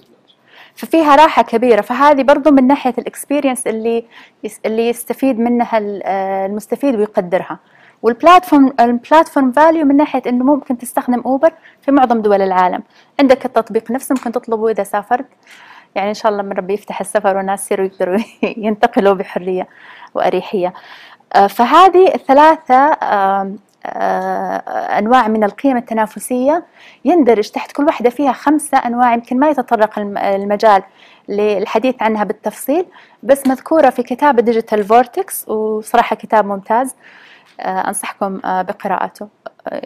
ففيها 0.74 1.16
راحة 1.16 1.42
كبيرة. 1.42 1.80
فهذه 1.80 2.22
برضو 2.22 2.50
من 2.50 2.66
ناحية 2.66 2.94
الاكسبيرينس 2.98 3.66
اللي 3.66 4.04
اللي 4.66 4.88
يستفيد 4.88 5.38
منها 5.38 5.78
المستفيد 5.78 6.96
ويقدرها. 6.96 7.58
وال 8.02 8.16
platform 8.16 8.72
ال 8.80 8.88
platform 8.88 9.52
value 9.52 9.84
من 9.84 9.96
ناحية 9.96 10.22
إنه 10.26 10.44
ممكن 10.44 10.78
تستخدم 10.78 11.20
اوبر 11.20 11.52
في 11.82 11.90
معظم 11.92 12.22
دول 12.22 12.42
العالم. 12.42 12.82
عندك 13.20 13.46
التطبيق 13.46 13.90
نفسه 13.90 14.14
ممكن 14.14 14.32
تطلبه 14.32 14.70
إذا 14.70 14.82
سافرت. 14.82 15.26
يعني 15.94 16.08
إن 16.08 16.14
شاء 16.14 16.32
الله 16.32 16.42
من 16.42 16.52
ربي 16.52 16.74
يفتح 16.74 17.00
السفر 17.00 17.36
والناس 17.36 17.64
يصيروا 17.64 17.86
يقدروا 17.86 18.18
ينتقلوا 18.66 19.14
بحرية 19.14 19.68
وأريحية. 20.14 20.72
آه، 21.34 21.46
فهذه 21.46 22.14
الثلاثة 22.14 22.74
آه، 23.02 23.52
أنواع 24.98 25.28
من 25.28 25.44
القيم 25.44 25.76
التنافسية. 25.76 26.64
يندرج 27.04 27.50
تحت 27.50 27.72
كل 27.72 27.84
واحدة 27.84 28.10
فيها 28.10 28.32
خمسة 28.32 28.78
أنواع 28.78 29.14
يمكن 29.14 29.38
ما 29.38 29.50
يتطرق 29.50 29.98
المجال 29.98 30.82
للحديث 31.28 32.02
عنها 32.02 32.24
بالتفصيل 32.24 32.86
بس 33.22 33.46
مذكورة 33.46 33.90
في 33.90 34.02
كتاب 34.02 34.40
Digital 34.40 34.84
Vortex 34.84 35.48
وصراحة 35.48 36.16
كتاب 36.16 36.46
ممتاز. 36.46 36.94
آه، 37.60 37.88
أنصحكم 37.88 38.40
بقراءته. 38.44 39.28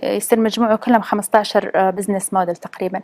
يصير 0.02 0.40
مجموعه 0.40 0.76
كلهم 0.76 1.00
15 1.02 1.90
business 1.90 2.32
model 2.32 2.56
تقريبا. 2.56 3.02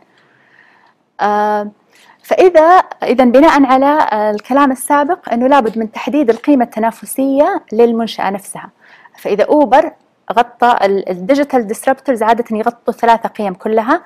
فإذا 2.25 2.61
إذا 3.03 3.25
بناء 3.25 3.65
على 3.65 4.09
الكلام 4.35 4.71
السابق 4.71 5.33
أنه 5.33 5.47
لابد 5.47 5.77
من 5.77 5.91
تحديد 5.91 6.29
القيمة 6.29 6.65
التنافسية 6.65 7.61
للمنشأة 7.71 8.29
نفسها. 8.29 8.69
فإذا 9.17 9.43
أوبر 9.43 9.91
غطى 10.33 10.77
ال 10.83 10.94
digital 10.94 11.67
disruptors 11.67 12.23
عادة 12.23 12.57
يغطوا 12.57 12.93
ثلاثة 12.93 13.29
قيم 13.29 13.53
كلها. 13.53 14.01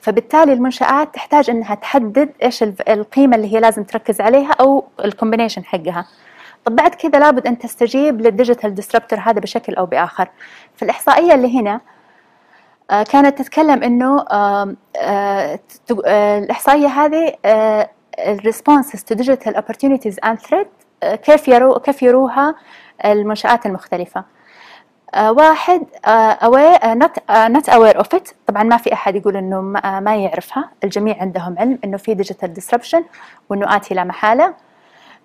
فبالتالي 0.00 0.52
المنشآت 0.52 1.14
تحتاج 1.14 1.50
أنها 1.50 1.74
تحدد 1.74 2.30
إيش 2.42 2.62
القيمة 2.62 3.36
اللي 3.36 3.54
هي 3.54 3.60
لازم 3.60 3.84
تركز 3.84 4.20
عليها 4.20 4.52
أو 4.60 4.84
ال 5.04 5.09
combination 5.09 5.64
حقها. 5.64 6.06
طب 6.64 6.76
بعد 6.76 6.94
كذا 6.94 7.18
لابد 7.18 7.46
أن 7.46 7.58
تستجيب 7.58 8.20
لل 8.20 8.32
digital 8.32 8.74
disruptor 8.74 9.18
هذا 9.18 9.40
بشكل 9.40 9.74
أو 9.74 9.86
بآخر. 9.86 10.28
فالإحصائية 10.76 11.34
اللي 11.34 11.60
هنا 11.60 11.80
كانت 12.90 13.38
تتكلم 13.38 13.82
إنه 13.82 14.24
آه، 14.30 14.74
الإحصائية 16.38 16.86
هذه 16.86 17.34
ال 18.18 18.27
responses 18.27 19.04
to 19.04 19.14
digital 19.14 19.56
opportunities 19.56 20.26
and 20.26 20.38
threat 20.38 20.68
كيف 21.02 21.48
يرو 21.48 21.74
كيف 21.78 22.02
يروها 22.02 22.54
المنشآت 23.04 23.66
المختلفة. 23.66 24.24
آه، 25.14 25.32
واحد 25.32 25.82
aware 26.42 26.78
not 27.04 27.20
not 27.48 27.72
aware 27.74 28.00
of 28.00 28.18
it. 28.18 28.32
طبعا 28.46 28.62
ما 28.62 28.76
في 28.76 28.92
أحد 28.92 29.16
يقول 29.16 29.36
إنه 29.36 29.60
ما 30.00 30.16
يعرفها. 30.16 30.70
الجميع 30.84 31.16
عندهم 31.20 31.58
علم 31.58 31.78
إنه 31.84 31.96
في 31.96 32.14
digital 32.14 32.48
disruption 32.60 33.02
وإنه 33.48 33.76
آتي 33.76 33.94
لا 33.94 34.04
محالة. 34.04 34.54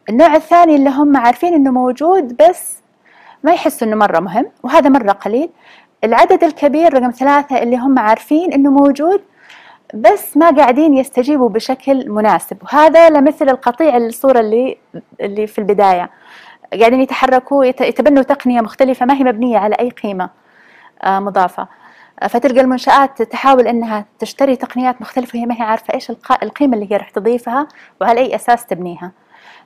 النوع 0.10 0.36
الثاني 0.36 0.76
اللي 0.76 0.90
هم 0.90 1.18
عارفين 1.18 1.54
إنه 1.54 1.72
موجود 1.72 2.38
بس 2.38 2.78
ما 3.44 3.54
يحسوا 3.54 3.88
إنه 3.88 3.96
مرة 3.96 4.20
مهم 4.20 4.52
وهذا 4.64 4.90
مرة 4.90 5.12
قليل. 5.12 5.50
العدد 6.06 6.44
الكبير 6.44 6.94
رقم 6.94 7.12
ثلاثة 7.12 7.64
اللي 7.64 7.78
هم 7.78 8.00
عارفين 8.00 8.54
إنه 8.54 8.72
موجود 8.72 9.22
بس 9.94 10.38
ما 10.38 10.50
قاعدين 10.50 10.98
يستجيبوا 10.98 11.50
بشكل 11.50 12.10
مناسب. 12.10 12.58
وهذا 12.64 13.10
لمثل 13.10 13.50
القطيع 13.50 13.98
الصورة 13.98 14.40
اللي 14.40 14.78
اللي 15.22 15.48
في 15.48 15.60
البداية. 15.60 16.10
قاعدين 16.80 17.02
يتحركوا 17.02 17.66
يتبنوا 17.66 18.24
تقنية 18.24 18.62
مختلفة 18.62 19.06
ما 19.06 19.14
هي 19.14 19.24
مبنية 19.24 19.58
على 19.58 19.76
أي 19.76 19.90
قيمة 19.90 20.30
آه، 21.04 21.20
مضافة. 21.20 21.68
فتلقى 22.30 22.62
المنشآت 22.62 23.22
تحاول 23.22 23.68
أنها 23.68 24.06
تشتري 24.20 24.56
تقنيات 24.56 25.02
مختلفة 25.02 25.38
وهي 25.38 25.46
ما 25.46 25.56
هي 25.56 25.62
عارفة 25.62 25.94
إيش 25.94 26.12
القيمة 26.44 26.74
اللي 26.78 26.92
هي 26.92 26.98
راح 26.98 27.10
تضيفها 27.10 27.68
وعلى 28.02 28.20
أي 28.20 28.36
أساس 28.36 28.66
تبنيها. 28.66 29.12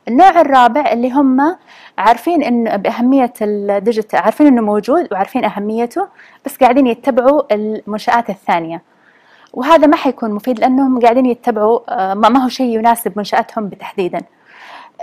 النوع 0.08 0.42
الرابع 0.42 0.92
اللي 0.92 1.12
هم 1.12 1.56
عارفين 1.98 2.44
إن 2.44 2.78
بأهمية 2.78 3.34
الديجيتال 3.42 4.20
عارفين 4.20 4.48
إنه 4.48 4.62
موجود 4.62 5.08
وعارفين 5.12 5.46
أهميته 5.46 6.08
بس 6.46 6.58
قاعدين 6.58 6.88
يتبعوا 6.88 7.54
المنشآت 7.54 8.30
الثانية. 8.30 8.82
وهذا 9.54 9.88
ما 9.88 9.96
حيكون 9.96 10.32
مفيد 10.32 10.60
لأنهم 10.60 11.00
قاعدين 11.00 11.26
يتبعوا 11.26 11.80
آه، 11.90 12.14
ما 12.14 12.44
هو 12.44 12.50
شيء 12.50 12.66
يناسب 12.80 13.14
منشآتهم 13.18 13.70
بتحديدا. 13.70 14.22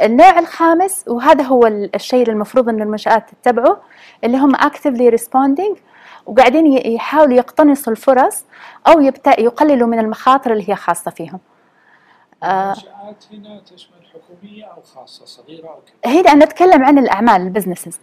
النوع 0.03 0.38
الخامس 0.38 1.05
وهذا 1.09 1.45
هو 1.45 1.67
الشيء 1.67 2.23
اللي 2.23 2.33
المفروض 2.33 2.69
أن 2.69 2.83
المنشآت 2.83 3.31
تتبعه 3.31 3.81
اللي 4.25 4.38
هم 4.38 4.57
actively 4.57 5.19
responding 5.19 5.76
وقاعدين 6.26 6.67
يحاولوا 6.67 7.37
يقتنصوا 7.37 7.93
الفرص 7.93 8.45
أو 8.87 9.00
يقللوا 9.38 9.88
من 9.88 9.99
المخاطر 9.99 10.53
اللي 10.53 10.71
هي 10.71 10.75
خاصة 10.75 11.11
فيهم. 11.11 11.38
المنشآت 12.45 13.25
هنا 13.33 13.61
تشمل 13.61 13.97
حكومية 14.14 14.64
أو 14.64 14.83
خاصة 14.83 15.25
صغيرة 15.25 15.69
أو 15.69 15.81
كبيرة؟ 16.02 16.21
هنا 16.21 16.45
نتكلم 16.45 16.85
عن 16.85 16.99
الأعمال 16.99 17.43
ال 17.43 17.47
businesses. 17.47 18.00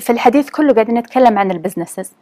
في 0.00 0.10
الحديث 0.10 0.50
كله 0.50 0.74
قاعدين 0.74 0.98
نتكلم 0.98 1.38
عن 1.38 1.50
ال 1.50 1.55
businesses. 1.55 2.12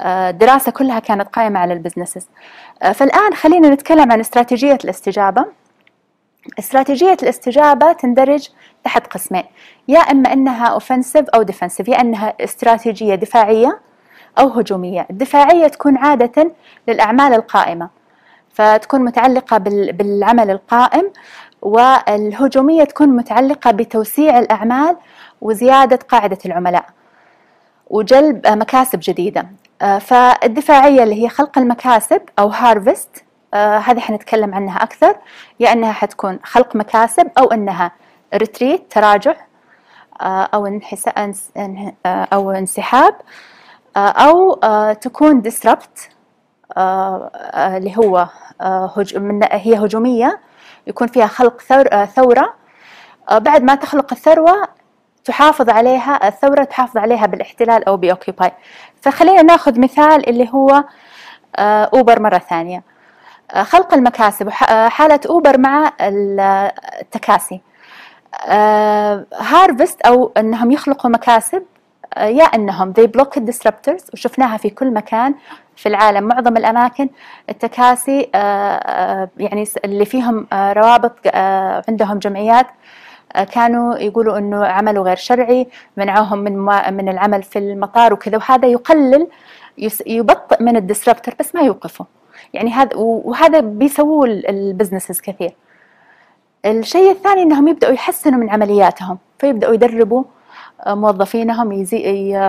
الدراسة 0.00 0.72
كلها 0.72 0.98
كانت 0.98 1.28
قائمة 1.28 1.60
على 1.60 1.74
ال 1.74 1.78
businesses. 1.78 2.28
فالآن 2.94 3.34
خلينا 3.34 3.68
نتكلم 3.68 4.12
عن 4.12 4.20
استراتيجية 4.20 4.78
الاستجابة. 4.84 5.46
استراتيجية 6.58 7.16
الاستجابة 7.22 7.92
تندرج 7.92 8.48
تحت 8.84 9.06
قسمين. 9.06 9.44
يا 9.88 9.98
إما 9.98 10.32
أنها 10.32 10.66
offensive 10.66 11.28
أو 11.28 11.42
defensive 11.42 11.88
يا 11.88 12.00
أنها 12.00 12.34
استراتيجية 12.40 13.14
دفاعية 13.14 13.80
أو 14.38 14.48
هجومية. 14.48 15.06
الدفاعية 15.10 15.68
تكون 15.68 15.96
عادة 15.96 16.50
للأعمال 16.88 17.34
القائمة. 17.34 18.03
فتكون 18.54 19.04
متعلقة 19.04 19.58
بالعمل 19.58 20.50
القائم 20.50 21.12
والهجومية 21.62 22.84
تكون 22.84 23.08
متعلقة 23.08 23.70
بتوسيع 23.70 24.38
الأعمال 24.38 24.96
وزيادة 25.40 25.98
قاعدة 26.08 26.38
العملاء 26.46 26.86
وجلب 27.90 28.46
مكاسب 28.46 28.98
جديدة. 29.02 29.46
آه، 29.82 29.98
فالدفاعية 29.98 31.02
اللي 31.02 31.24
هي 31.24 31.28
خلق 31.28 31.58
المكاسب 31.58 32.22
أو 32.38 32.48
هارفست 32.48 33.24
آه، 33.54 33.78
هذه 33.78 34.00
حنتكلم 34.00 34.54
عنها 34.54 34.82
أكثر 34.82 35.16
يا 35.60 35.72
أنها 35.72 35.92
حتكون 35.92 36.38
خلق 36.42 36.76
مكاسب 36.76 37.30
أو 37.38 37.52
أنها 37.52 37.92
ريتريت 38.34 38.92
تراجع 38.92 39.34
آه، 40.20 40.48
أو 40.54 40.80
أو 42.06 42.50
انسحاب 42.50 43.14
أو 43.96 44.54
تكون 44.92 45.42
disrupt 45.42 46.13
اللي 46.78 47.96
هو 47.96 48.28
من 49.16 49.40
هي 49.52 49.74
هجومية 49.78 50.40
يكون 50.86 51.06
فيها 51.06 51.26
خلق 51.26 51.60
ثورة. 52.04 52.54
بعد 53.30 53.62
ما 53.62 53.74
تخلق 53.74 54.12
الثروة 54.12 54.68
تحافظ 55.24 55.70
عليها 55.70 56.28
الثورة 56.28 56.64
تحافظ 56.64 56.96
عليها 56.96 57.26
بالاحتلال 57.26 57.84
أو 57.84 57.96
بأوكيباي. 57.96 58.52
فخلينا 59.02 59.42
ناخذ 59.42 59.80
مثال 59.80 60.28
اللي 60.28 60.48
هو 60.54 60.84
آه، 61.56 61.90
أوبر 61.94 62.22
مرة 62.22 62.38
ثانية. 62.38 62.82
آه، 63.50 63.62
خلق 63.62 63.94
المكاسب 63.94 64.48
آه، 64.48 64.88
حالة 64.88 65.20
أوبر 65.28 65.58
مع 65.58 65.92
التكاسي. 66.00 67.60
harvest 69.32 70.00
أو 70.00 70.32
أنهم 70.36 70.70
يخلقوا 70.70 71.10
مكاسب 71.10 71.62
يا 72.16 72.44
أنهم 72.44 72.92
they 72.92 73.06
block 73.18 73.40
disruptors 73.40 74.02
وشفناها 74.12 74.56
في 74.56 74.70
كل 74.70 74.94
مكان 74.94 75.34
في 75.76 75.88
العالم. 75.88 76.24
معظم 76.24 76.56
الأماكن 76.56 77.08
التكاسي 77.50 78.28
يعني 79.36 79.64
اللي 79.84 80.04
فيهم 80.04 80.46
روابط 80.52 81.12
عندهم 81.88 82.18
جمعيات 82.18 82.66
كانوا 83.52 83.98
يقولوا 83.98 84.38
إنه 84.38 84.66
عمله 84.66 85.02
غير 85.02 85.16
شرعي 85.16 85.66
منعوهم 85.96 86.38
من 86.38 86.56
من 86.96 87.08
العمل 87.08 87.42
في 87.42 87.58
المطار 87.58 88.12
وكذا. 88.12 88.36
وهذا 88.36 88.68
يقلل 88.68 89.26
يبطئ 90.06 90.62
من 90.62 90.76
ال 90.76 90.82
disruptor 90.82 91.34
بس 91.40 91.54
ما 91.54 91.60
يوقفه 91.60 92.06
يعني 92.52 92.70
هذا 92.70 92.96
وهذا 92.96 93.60
بيسووه 93.60 94.26
ال 94.26 94.35
businesses 94.35 95.20
كثير. 95.20 95.54
الشيء 96.64 97.10
الثاني 97.10 97.42
إنهم 97.42 97.68
يبدأوا 97.68 97.92
يحسنوا 97.92 98.40
من 98.40 98.50
عملياتهم 98.50 99.18
فيبدأوا 99.38 99.74
يدربوا 99.74 100.20
آه، 100.20 100.33
موظفينهم 100.86 101.86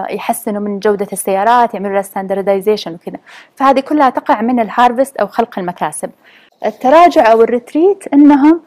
يحسنوا 0.10 0.62
من 0.62 0.80
جودة 0.80 1.08
السيارات 1.14 1.74
يعملوا 1.74 1.94
لها 1.94 2.02
standardization 2.02 2.94
وكذا. 2.94 3.18
فهذه 3.56 3.80
كلها 3.80 4.10
تقع 4.10 4.42
من 4.42 4.60
ال 4.60 4.67
harvest 4.67 5.18
أو 5.18 5.28
خلق 5.28 5.60
المكاسب. 5.60 6.10
التراجع 6.66 7.32
أو 7.32 7.42
ال 7.42 7.51
retreat 7.51 8.14
إنهم 8.14 8.62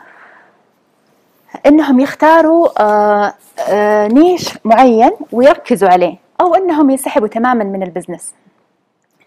إنهم 1.66 2.00
يختاروا 2.00 2.83
آه، 2.83 3.35
آه، 3.68 4.07
niche 4.07 4.59
معين 4.64 5.11
ويركزوا 5.33 5.88
عليه 5.88 6.16
أو 6.40 6.54
إنهم 6.54 6.90
ينسحبوا 6.90 7.28
تماما 7.28 7.64
من 7.64 7.83
ال 7.83 7.88
business 7.88 8.35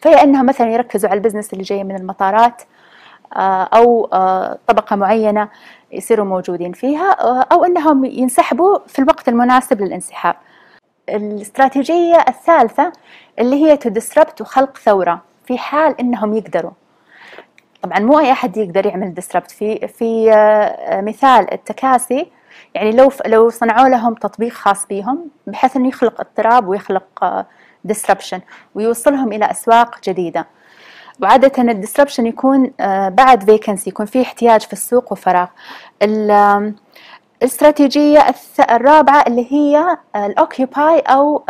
فيا 0.01 0.23
انهم 0.23 0.45
مثلا 0.45 0.71
يركزوا 0.71 1.09
على 1.09 1.17
ال 1.17 1.21
business 1.21 1.53
اللي 1.53 1.63
جاي 1.63 1.83
من 1.83 1.95
المطارات 1.95 2.61
آه، 3.35 3.63
أو 3.63 4.05
طبقة 4.67 4.95
معينة. 4.95 5.49
يصيروا 5.91 6.25
موجودين 6.25 6.71
فيها 6.71 7.11
أو 7.51 7.63
أنهم 7.63 8.05
ينسحبوا 8.05 8.79
في 8.87 8.99
الوقت 8.99 9.29
المناسب 9.29 9.81
للانسحاب. 9.81 10.35
الاستراتيجية 11.09 12.25
الثالثة 12.27 12.91
اللي 13.39 13.55
هي 13.65 13.77
تدسربت 13.77 14.41
وخلق 14.41 14.77
ثورة 14.77 15.21
في 15.45 15.57
حال 15.57 15.99
إنهم 15.99 16.33
يقدروا. 16.33 16.71
طبعا 17.81 17.99
مو 17.99 18.19
أي 18.19 18.31
أحد 18.31 18.57
يقدر 18.57 18.85
يعمل 18.85 19.13
ديسربت 19.13 19.51
في 19.51 19.87
في 19.87 20.31
آه، 20.31 21.01
مثال 21.01 21.53
التكاسي 21.53 22.31
يعني 22.75 22.91
لو 22.91 23.11
لو 23.25 23.49
صنعوا 23.49 23.89
لهم 23.89 24.13
تطبيق 24.13 24.53
خاص 24.53 24.87
بهم 24.87 25.27
بحيث 25.47 25.75
إنه 25.75 25.87
يخلق 25.87 26.21
اضطراب 26.21 26.67
ويخلق 26.67 27.45
ديسربشن 27.83 28.37
آه، 28.37 28.41
ويوصلهم 28.75 29.33
إلى 29.33 29.51
أسواق 29.51 29.99
جديدة. 30.03 30.47
وعادة 31.19 31.71
ال 31.71 31.76
disruption 31.76 32.25
يكون 32.25 32.71
آه، 32.79 33.09
بعد 33.09 33.43
vacancy 33.43 33.89
يكون 33.89 34.05
في 34.05 34.21
احتياج 34.21 34.61
في 34.61 34.73
السوق 34.73 35.11
وفراغ. 35.11 35.47
الاستراتيجية 37.41 38.25
الرابعة 38.69 39.23
اللي 39.27 39.47
هي 39.51 39.97
ال 40.15 40.27
occupy 40.27 40.99
أو 40.99 41.43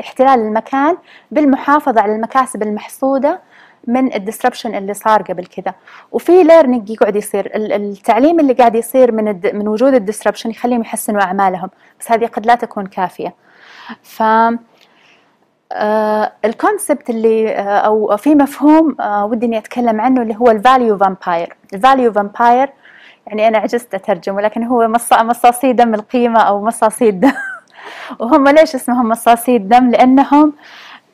احتلال 0.00 0.40
المكان 0.40 0.96
بالمحافظة 1.30 2.00
على 2.00 2.14
المكاسب 2.14 2.62
المحصودة 2.62 3.40
من 3.86 4.14
ال 4.14 4.19
disruption 4.19 4.74
اللي 4.74 4.94
صار 4.94 5.22
قبل 5.22 5.46
كذا. 5.46 5.74
وفي 6.12 6.42
learning 6.42 6.90
يقعد 6.90 7.16
يصير. 7.16 7.50
التعليم 7.54 8.40
اللي 8.40 8.52
قاعد 8.52 8.74
يصير 8.74 9.12
من 9.12 9.40
من 9.54 9.68
وجود 9.68 9.94
ال 9.94 9.99
disruption 9.99 10.50
يخليهم 10.50 10.80
يحسنوا 10.80 11.22
أعمالهم. 11.22 11.70
بس 12.00 12.12
هذه 12.12 12.26
قد 12.26 12.46
لا 12.46 12.54
تكون 12.54 12.86
كافية. 12.86 13.34
ف 14.02 14.22
آه 14.22 14.58
ال 16.44 16.52
concept 16.52 17.10
اللي 17.10 17.48
آه 17.56 17.78
أو 17.78 18.16
في 18.16 18.34
مفهوم 18.34 18.96
آه 19.00 19.24
ودي 19.24 19.46
إني 19.46 19.58
أتكلم 19.58 20.00
عنه 20.00 20.22
اللي 20.22 20.36
هو 20.36 20.50
ال 20.50 20.58
value 20.58 20.98
vampire 20.98 21.56
ال 21.74 21.80
value 21.80 22.12
vampire 22.12 22.70
يعني 23.28 23.48
أنا 23.48 23.58
عجزت 23.58 23.94
أترجم 23.94 24.36
ولكن 24.36 24.64
هو 24.64 24.88
مصاصي 25.12 25.72
دم 25.72 25.94
القيمة 25.94 26.40
أو 26.40 26.64
مصاصي 26.64 27.08
الدم. 27.08 27.32
وهم 28.20 28.48
ليش 28.48 28.74
اسمهم 28.74 29.08
مصاصي 29.08 29.56
الدم؟ 29.56 29.90
لأنهم 29.90 30.52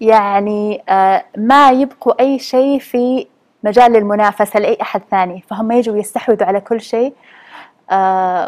يعني 0.00 0.82
آه، 0.88 1.24
ما 1.36 1.70
يبقوا 1.70 2.20
أي 2.20 2.38
شيء 2.38 2.78
في 2.78 3.26
مجال 3.64 3.96
المنافسة 3.96 4.60
لأي 4.60 4.78
أحد 4.82 5.02
ثاني. 5.10 5.44
فهم 5.50 5.72
يجوا 5.72 5.96
يستحوذوا 5.96 6.46
على 6.46 6.60
كل 6.60 6.80
شيء 6.80 7.14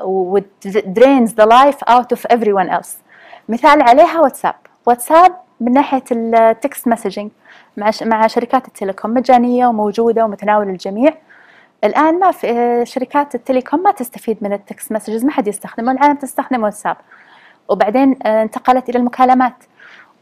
و 0.05 0.41
drains 0.71 1.31
the 1.31 1.47
life 1.47 1.81
out 1.89 2.17
of 2.17 2.37
everyone 2.37 2.71
else. 2.81 2.91
مثال 3.49 3.83
عليها 3.83 4.21
واتساب. 4.21 4.55
واتساب 4.87 5.37
من 5.61 5.73
ناحية 5.73 6.03
ال 6.13 6.28
text 6.28 6.89
messaging 6.89 7.31
مع 7.77 7.91
مع 8.03 8.27
شركات 8.27 8.69
ال 8.69 8.74
telecom 8.74 9.15
مجانية 9.15 9.67
وموجودة 9.67 10.25
ومتناول 10.25 10.69
الجميع. 10.69 11.15
الآن 11.85 12.19
ما 12.19 12.31
في 12.31 12.83
شركات 12.87 13.35
ال 13.35 13.41
telecom 13.41 13.83
ما 13.83 13.91
تستفيد 13.91 14.39
من 14.41 14.53
ال 14.53 14.61
text 14.61 14.93
messages 14.93 15.25
ما 15.25 15.33
حد 15.33 15.49
يستخدمه 15.49 15.93
العالم 15.93 16.15
تستخدم 16.15 16.63
واتساب. 16.63 16.97
وبعدين 17.69 18.23
انتقلت 18.23 18.89
إلى 18.89 18.99
المكالمات. 18.99 19.55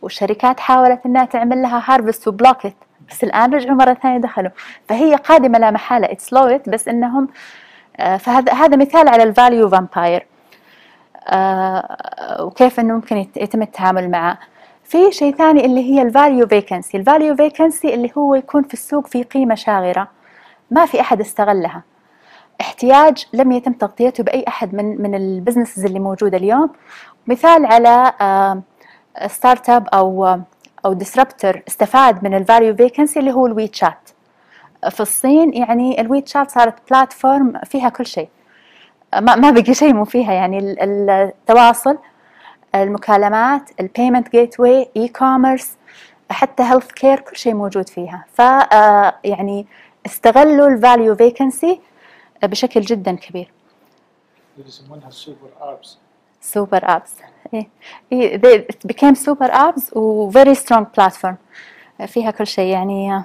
والشركات 0.03 0.61
حاولت 0.61 1.07
إنها 1.07 1.25
تعمل 1.25 1.63
لها 1.63 1.83
harvest 1.87 2.29
و 2.29 2.35
block 2.35 2.63
it 2.63 2.75
بس 3.11 3.25
الآن 3.25 3.55
رجعوا 3.55 3.77
مرة 3.77 3.95
ثانية 3.95 4.19
دخلوا. 4.19 4.51
فهي 4.89 5.15
قادمة 5.15 5.59
لا 5.59 5.71
محالة 5.71 6.13
it's 6.13 6.35
بس 6.69 6.89
إنهم 6.89 7.29
آه، 7.97 8.17
فهذا 8.17 8.53
هذا 8.53 8.77
مثال 8.77 9.09
على 9.09 9.23
ال 9.23 9.31
value 9.31 9.69
vampire 9.69 10.27
آه، 11.29 12.37
وكيف 12.41 12.81
إنه 12.81 12.95
ممكن 12.95 13.17
يتم 13.37 13.63
التعامل 13.63 14.11
معه. 14.11 14.39
في 14.85 15.13
شيء 15.13 15.35
ثاني 15.35 15.65
اللي 15.65 15.81
هي 15.81 16.03
ال 16.03 16.10
value 16.10 16.47
vacancy 16.47 16.97
ال 16.97 17.04
value 17.04 17.37
vacancy 17.37 17.95
اللي 17.95 18.11
هو 18.19 18.35
يكون 18.35 18.63
في 18.63 18.75
السوق 18.75 19.07
في 19.07 19.23
قيمة 19.23 19.55
شاغرة. 19.55 20.09
ما 20.71 20.87
في 20.87 21.01
أحد 21.01 21.21
استغلها. 21.21 21.83
احتياج 22.61 23.27
لم 23.33 23.53
يتم 23.53 23.73
تغطيته 23.73 24.25
بأي 24.25 24.45
أحد 24.49 24.75
من 24.75 25.03
من 25.03 25.15
ال 25.15 25.21
businesses 25.21 25.85
اللي 25.85 26.01
موجودة 26.01 26.37
اليوم. 26.37 26.71
مثال 27.27 27.67
على 27.67 28.13
startup 29.27 29.89
أو 29.89 30.39
أو 30.85 30.93
disruptor 30.93 31.63
استفاد 31.69 32.25
من 32.25 32.35
ال 32.35 32.42
value 32.42 32.77
vacancy 32.77 33.21
اللي 33.21 33.33
هو 33.33 33.47
ال 33.47 33.69
WeChat 33.69 34.11
في 34.91 35.01
الصين 35.01 35.55
يعني 35.55 36.01
ال 36.01 36.21
WeChat 36.21 36.51
صارت 36.51 36.75
platform 36.91 37.61
فيها 37.65 37.89
كل 37.89 38.07
شيء. 38.07 38.29
ما 39.15 39.37
ما 39.37 39.51
بقي 39.51 39.75
شيء 39.75 39.95
مو 39.95 40.05
فيها. 40.05 40.33
يعني 40.33 40.77
التواصل 40.85 41.99
المكالمات 42.75 43.71
ال 43.81 43.87
payment 43.87 44.31
gateway 44.31 44.61
e-commerce 44.61 45.77
حتى 46.31 46.63
healthcare 46.63 47.21
كل 47.21 47.37
شيء 47.37 47.55
موجود 47.55 47.89
فيها. 47.89 48.25
ف 48.33 48.41
آه، 48.41 49.15
يعني 49.25 49.67
استغلوا 50.07 50.69
ال 50.69 50.77
value 50.77 51.15
vacancy 51.17 51.81
بشكل 52.43 52.81
جدا 52.81 53.17
كبير. 53.17 53.51
يسمونها 54.67 55.11
super 55.11 55.49
apps 55.61 55.99
سوبر 56.41 56.81
ابس 56.83 57.15
إيه. 57.55 58.39
they 58.39 58.61
became 58.93 59.15
super 59.15 59.51
apps 59.51 59.97
و 59.97 60.31
very 60.31 60.55
strong 60.55 60.85
platform. 60.99 61.35
فيها 62.07 62.31
كل 62.31 62.47
شيء 62.47 62.73
يعني 62.73 63.25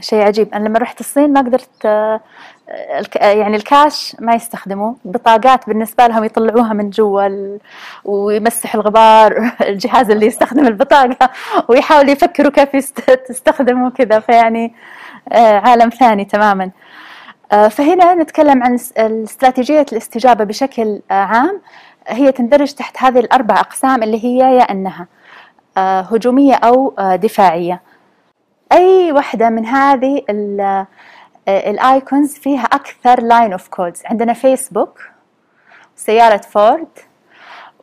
شيء 0.00 0.22
عجيب. 0.22 0.54
أنا 0.54 0.68
لما 0.68 0.78
رحت 0.78 1.00
الصين 1.00 1.32
ما 1.32 1.40
قدرت 1.40 1.86
آه، 1.86 2.20
يعني 3.16 3.56
الكاش 3.56 4.16
ما 4.20 4.34
يستخدموه 4.34 4.96
بطاقات 5.04 5.66
بالنسبة 5.66 6.06
لهم 6.06 6.24
يطلعوها 6.24 6.72
من 6.72 6.90
جوا 6.90 7.58
ويمسح 8.04 8.74
الغبار 8.74 9.50
الجهاز 9.68 10.10
اللي 10.10 10.26
يستخدم 10.26 10.66
البطاقة 10.66 11.30
ويحاولوا 11.68 12.10
يفكروا 12.10 12.50
كيف 12.50 12.74
يستخدموا 13.30 13.90
كذا 13.90 14.20
فيعني 14.20 14.74
آه، 15.32 15.58
عالم 15.58 15.88
ثاني 15.88 16.24
تماما. 16.24 16.70
آه، 17.52 17.68
فهنا 17.68 18.14
نتكلم 18.14 18.62
عن 18.62 18.78
استراتيجية 18.98 19.86
الاستجابة 19.92 20.44
بشكل 20.44 21.00
عام. 21.10 21.60
هي 22.08 22.32
تندرج 22.32 22.72
تحت 22.72 22.96
هذه 22.98 23.18
الأربع 23.18 23.60
أقسام 23.60 24.02
اللي 24.02 24.24
هي 24.24 24.56
يا 24.56 24.62
أنها 24.62 25.06
هجومية 25.76 26.54
أو 26.54 26.94
دفاعية. 26.98 27.80
أي 28.72 29.12
وحده 29.12 29.50
من 29.50 29.66
هذه 29.66 30.22
ال 31.48 31.62
icons 31.62 32.34
فيها 32.34 32.64
أكثر 32.64 33.22
line 33.22 33.52
of 33.52 33.68
codes 33.68 34.02
عندنا 34.06 34.32
فيسبوك 34.32 35.00
سيارة 35.96 36.36
فورد 36.36 36.88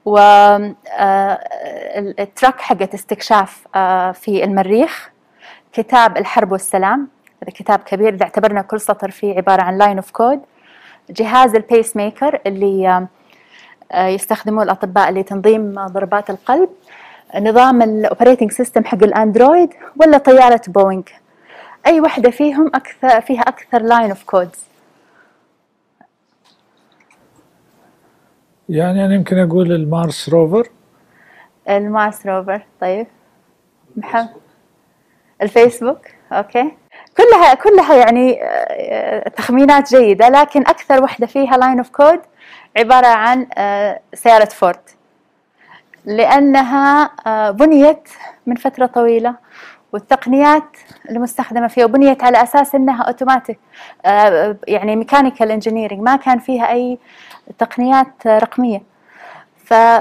و 0.06 0.18
ال 2.20 2.27
truck 2.27 2.62
حقت 2.62 2.94
استكشاف 2.94 3.68
في 4.14 4.44
المريخ. 4.44 5.12
كتاب 5.74 6.18
الحرب 6.18 6.52
والسلام 6.52 7.08
هذا 7.44 7.52
كتاب 7.52 7.80
كبير 7.80 8.14
إذا 8.14 8.24
اعتبرنا 8.24 8.62
كل 8.62 8.82
سطر 8.82 9.12
فيه 9.12 9.36
عبارة 9.38 9.62
عن 9.62 9.78
line 9.78 9.98
of 9.98 10.12
code 10.12 10.42
جهاز 11.10 11.56
ال 11.56 11.96
pacemaker 11.96 12.40
اللي 12.46 13.08
يستخدموه 13.96 14.64
الأطباء 14.64 15.12
لتنظيم 15.12 15.86
ضربات 15.86 16.30
القلب. 16.30 16.70
نظام 17.40 17.82
ال 17.82 17.89
operating 17.89 18.52
system 18.52 18.86
حق 18.86 19.04
ال 19.04 19.12
Android 19.13 19.74
ولا 20.02 20.18
طيارة 20.18 20.62
بوينغ 20.68 21.04
أي 21.88 22.02
واحدة 22.02 22.30
فيهم 22.30 22.68
أكثر 22.68 23.22
فيها 23.22 23.42
أكثر 23.42 23.82
line 23.82 24.10
of 24.10 24.24
codes 24.24 24.66
يعني 28.70 29.06
أنا 29.06 29.16
يمكن 29.16 29.38
أقول 29.40 29.72
ال 29.72 29.83
Mars 29.83 30.30
rover. 30.30 30.70
ال 31.70 31.81
Mars 31.81 32.26
rover 32.26 32.62
طيب. 32.82 33.08
محمد. 33.96 34.30
الفيسبوك. 35.42 36.00
okay. 36.32 36.72
كلها 37.18 37.54
كلها 37.54 37.96
يعني 37.96 38.44
آه، 38.44 39.30
تخمينات 39.30 39.96
جيدة 39.96 40.30
لكن 40.30 40.62
أكثر 40.62 41.02
واحدة 41.02 41.28
فيها 41.28 41.58
line 41.58 41.78
of 41.78 41.90
code 41.90 42.20
عبارة 42.78 43.08
عن 43.08 43.48
آه، 43.58 44.00
سيارة 44.14 44.46
فورد. 44.46 44.80
لأنها 46.06 47.12
آه، 47.28 47.52
بنيت 47.52 48.10
من 48.46 48.56
فترة 48.56 48.86
طويلة. 48.86 49.36
والتقنيات 49.94 50.78
المستخدمة 51.10 51.68
فيها 51.68 51.86
وبنيت 51.86 52.24
على 52.24 52.44
أساس 52.44 52.76
أنها 52.76 53.04
أوتوماتيك 53.04 53.60
آه، 54.06 54.58
يعني 54.68 54.96
mechanical 54.96 55.52
engineering 55.52 56.02
ما 56.02 56.16
كان 56.16 56.40
فيها 56.40 56.72
أي 56.72 56.98
تقنيات 57.60 58.28
رقمية. 58.28 58.82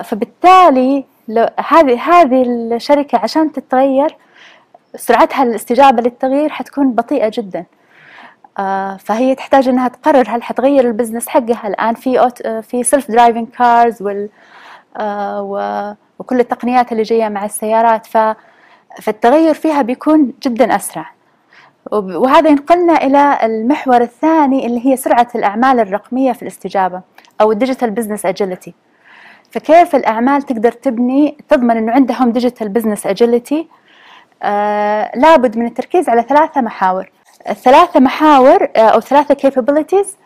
فبالتالي 0.03 1.05
هذه 1.69 2.01
هذه 2.01 2.43
الشركة 2.43 3.19
عشان 3.19 3.53
تتغير 3.53 4.17
سرعتها 4.97 5.43
الاستجابة 5.43 6.03
للتغيير 6.03 6.49
حتكون 6.49 6.93
بطيئة 6.93 7.31
جدا. 7.35 7.65
آه، 8.59 8.97
فهي 8.97 9.35
تحتاج 9.35 9.69
إنها 9.69 9.89
تقرر 9.89 10.25
هل 10.29 10.43
حتغير 10.43 10.87
ال 10.87 10.92
business 10.92 11.29
حقها. 11.29 11.69
الآن 11.69 11.95
في 11.95 12.31
في 12.63 12.83
self-driving 12.83 13.49
cars 13.49 14.03
وكل 16.19 16.41
التقنيات 16.41 16.93
اللي 16.93 17.03
جاية 17.03 17.29
مع 17.29 17.45
السيارات. 17.45 18.07
فالتغير 19.03 19.55
فيها 19.55 19.83
بيكون 19.83 20.33
جدا 20.43 20.77
أسرع. 20.77 21.11
وهذا 21.93 22.51
ينقلنا 22.51 23.05
إلى 23.05 23.39
المحور 23.43 24.01
الثاني 24.01 24.67
اللي 24.67 24.87
هي 24.87 24.97
سرعة 24.97 25.29
الأعمال 25.35 25.81
الرقمية 25.81 26.33
في 26.33 26.43
الاستجابة 26.43 27.01
أو 27.41 27.53
ال 27.53 27.58
digital 27.58 27.91
business 27.91 28.27
agility 28.27 28.75
فكيف 29.51 29.95
الأعمال 29.95 30.43
تقدر 30.43 30.73
تبني 30.73 31.37
تضمن 31.49 31.77
إنه 31.77 31.93
عندهم 31.93 32.33
digital 32.33 32.69
business 32.69 33.07
agility 33.07 33.69
لابد 35.15 35.59
من 35.59 35.67
التركيز 35.67 36.09
على 36.09 36.23
ثلاثة 36.23 36.61
محاور. 36.61 37.11
الثلاثة 37.49 38.01
محاور 38.01 38.69
آه، 38.77 38.79
أو 38.79 39.01
ثلاثة 39.01 39.35
capabilities 39.35 40.17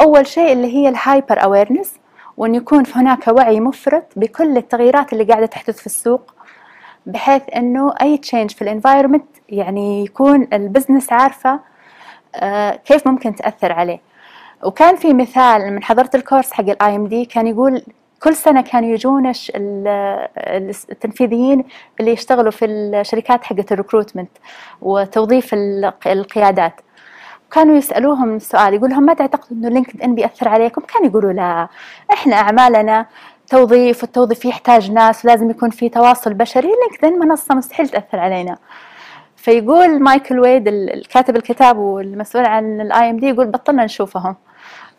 أول 0.00 0.26
شيء 0.26 0.52
اللي 0.52 0.74
هي 0.74 0.88
ال 0.88 0.97
hyper 0.97 1.44
awareness 1.44 1.94
وأن 2.36 2.54
يكون 2.54 2.84
هناك 2.94 3.28
وعي 3.28 3.60
مفرط 3.60 4.04
بكل 4.16 4.56
التغييرات 4.56 5.12
اللي 5.12 5.24
قاعدة 5.24 5.46
تحدث 5.46 5.78
في 5.80 5.86
السوق. 5.86 6.34
بحيث 7.06 7.42
أنه 7.56 7.94
أي 8.02 8.18
change 8.18 8.50
في 8.50 8.62
ال 8.62 8.67
environment 8.67 9.24
يعني 9.48 10.04
يكون 10.04 10.48
ال 10.52 10.59
business 10.59 11.12
عارفة 11.12 11.60
آه، 12.34 12.70
كيف 12.76 13.06
ممكن 13.08 13.34
تأثر 13.34 13.72
عليه. 13.72 14.00
وكان 14.64 14.96
في 14.96 15.14
مثال 15.14 15.72
من 15.72 15.82
حضرت 15.82 16.14
ال 16.14 16.19
course 16.19 16.52
حق 16.52 16.64
ال 16.68 16.96
IMD 16.96 17.24
كان 17.24 17.46
يقول 17.46 17.82
كل 18.22 18.34
سنة 18.34 18.60
كانوا 18.60 18.88
يجون 18.88 19.32
التنفيذيين 20.90 21.64
اللي 22.00 22.10
يشتغلوا 22.10 22.50
في 22.50 22.64
الشركات 22.64 23.44
حقت 23.44 23.72
ال 23.72 23.77
recruitment 23.77 24.30
وتوظيف 24.82 25.50
القيادات. 26.06 26.80
كانوا 27.50 27.76
يسألوهم 27.76 28.38
سؤال 28.38 28.74
يقول 28.74 28.90
لهم 28.90 29.02
ما 29.02 29.14
تعتقدوا 29.14 29.56
إنه 29.56 29.68
LinkedIn 29.68 30.14
بيأثر 30.14 30.48
عليكم؟ 30.48 30.80
كانوا 30.80 31.08
يقولوا 31.08 31.32
لا. 31.32 31.68
إحنا 32.12 32.36
أعمالنا 32.36 33.06
توظيف 33.52 34.02
والتوظيف 34.02 34.44
يحتاج 34.44 34.90
ناس 34.90 35.24
ولازم 35.24 35.50
يكون 35.50 35.70
في 35.70 35.88
تواصل 35.88 36.34
بشري. 36.34 36.68
LinkedIn 36.68 37.28
منصة 37.28 37.54
مستحيل 37.54 37.88
تأثر 37.88 38.18
علينا. 38.18 38.56
فيقول 39.36 40.02
مايكل 40.02 40.40
ويد 40.40 40.68
الكاتب 40.68 41.36
الكتاب 41.36 41.78
والمسؤول 41.78 42.44
عن 42.44 42.80
ال 42.80 43.10
IMD 43.10 43.26
يقول 43.28 43.46
بطلنا 43.46 43.84
نشوفهم. 43.84 44.36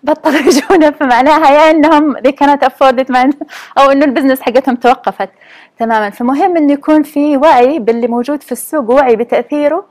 بطلوا 0.03 0.39
يجونا 0.47 0.91
فمعناها 0.91 1.51
يا 1.51 1.71
إنهم 1.71 2.17
cannot 2.17 2.59
afford 2.59 2.95
it 3.03 3.35
أو 3.77 3.91
إنه 3.91 4.05
ال 4.05 4.09
business 4.09 4.41
حقتهم 4.41 4.75
توقفت. 4.75 5.29
تماما. 5.79 6.09
فمهم 6.09 6.57
إنه 6.57 6.73
يكون 6.73 7.03
في 7.03 7.37
وعي 7.37 7.79
باللي 7.79 8.07
موجود 8.07 8.43
في 8.43 8.51
السوق 8.51 8.89
ووعي 8.89 9.15
بتأثيره. 9.15 9.85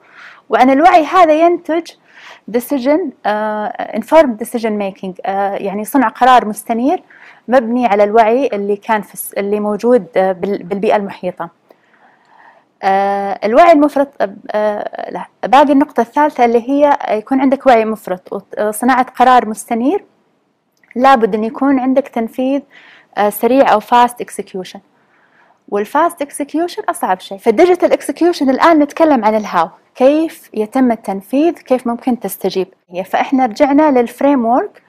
وعن 0.49 0.71
الوعي 0.71 1.05
هذا 1.05 1.33
ينتج 1.33 1.91
decision 2.51 3.01
uh, 3.27 3.99
informed 3.99 4.37
decision 4.45 4.73
making 4.85 5.13
uh, 5.13 5.29
يعني 5.67 5.85
صنع 5.85 6.09
قرار 6.09 6.49
مستنير. 6.49 7.03
مبني 7.49 7.87
على 7.87 8.05
الوعي 8.05 8.47
اللي 8.53 8.77
كان 8.77 9.03
في 9.03 9.41
اللي 9.41 9.61
موجود 9.61 10.07
uh, 10.07 10.19
بالبيئة 10.19 10.97
المحيطة. 10.97 11.45
uh, 11.45 11.49
الوعي 13.45 13.73
المفرط 13.73 14.23
uh, 14.23 14.27
لا 15.11 15.27
باقي 15.45 15.73
النقطة 15.73 16.01
الثالثة 16.01 16.45
اللي 16.45 16.71
هي 16.71 16.99
يكون 17.09 17.41
عندك 17.41 17.67
وعي 17.67 17.85
مفرط 17.85 18.47
وصناعة 18.61 19.07
قرار 19.11 19.49
مستنير. 19.49 20.05
لابد 20.97 21.35
أن 21.35 21.45
يكون 21.45 21.79
عندك 21.79 22.09
تنفيذ 22.09 22.61
سريع 23.29 23.73
أو 23.73 23.81
fast 23.81 24.25
execution. 24.25 24.79
وال 25.69 25.87
fast 25.87 26.23
execution 26.23 26.83
أصعب 26.83 27.21
شيء. 27.21 27.39
فال 27.39 27.51
digital 27.51 27.93
execution 27.93 28.51
الآن 28.51 28.79
نتكلم 28.79 29.25
عن 29.25 29.35
ال 29.35 29.41
how. 29.41 29.69
كيف 29.95 30.51
يتم 30.55 30.93
التنفيذ؟ 30.93 31.53
كيف 31.53 31.87
ممكن 31.87 32.21
تستجيب؟ 32.21 32.69
فإحنا 33.05 33.47
رجعنا 33.47 33.91
لل 34.01 34.45
framework 34.45 34.83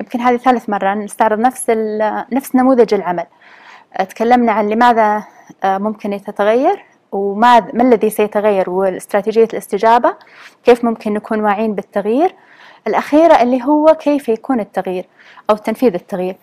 يمكن 0.00 0.20
هذه 0.20 0.36
ثالث 0.36 0.68
مرة 0.68 0.94
نستعرض 0.94 1.38
نفس 1.38 1.70
نفس 2.32 2.56
نموذج 2.56 2.94
العمل. 2.94 3.26
تكلمنا 4.08 4.52
عن 4.52 4.68
لماذا 4.68 5.24
آه، 5.64 5.78
ممكن 5.78 6.20
تتغير 6.26 6.84
وما 7.12 7.60
ما 7.60 7.82
الذي 7.82 8.10
سيتغير 8.10 8.70
واستراتيجية 8.70 9.48
الاستجابة 9.52 10.14
كيف 10.64 10.84
ممكن 10.84 11.14
نكون 11.14 11.40
واعين 11.40 11.74
بالتغيير. 11.74 12.34
الأخيرة 12.86 13.42
اللي 13.42 13.64
هو 13.64 13.86
كيف 13.86 14.28
يكون 14.28 14.60
التغيير 14.60 15.04
أو 15.50 15.56
تنفيذ 15.56 15.94
التغيير. 15.94 16.36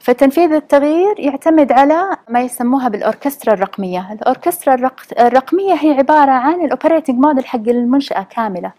فتنفيذ 0.00 0.52
التغيير 0.52 1.20
يعتمد 1.20 1.72
على 1.72 2.16
ما 2.28 2.40
يسموها 2.40 2.88
بالأوركسترا 2.88 3.54
الرقمية. 3.54 4.12
الأوركسترا 4.12 4.90
الرقمية 5.20 5.74
هي 5.74 5.90
عبارة 5.98 6.30
عن 6.30 6.64
ال 6.64 6.69
operating 6.69 7.18
model 7.18 7.46
حق 7.46 7.68
المنشأة 7.68 8.26
كاملة. 8.30 8.72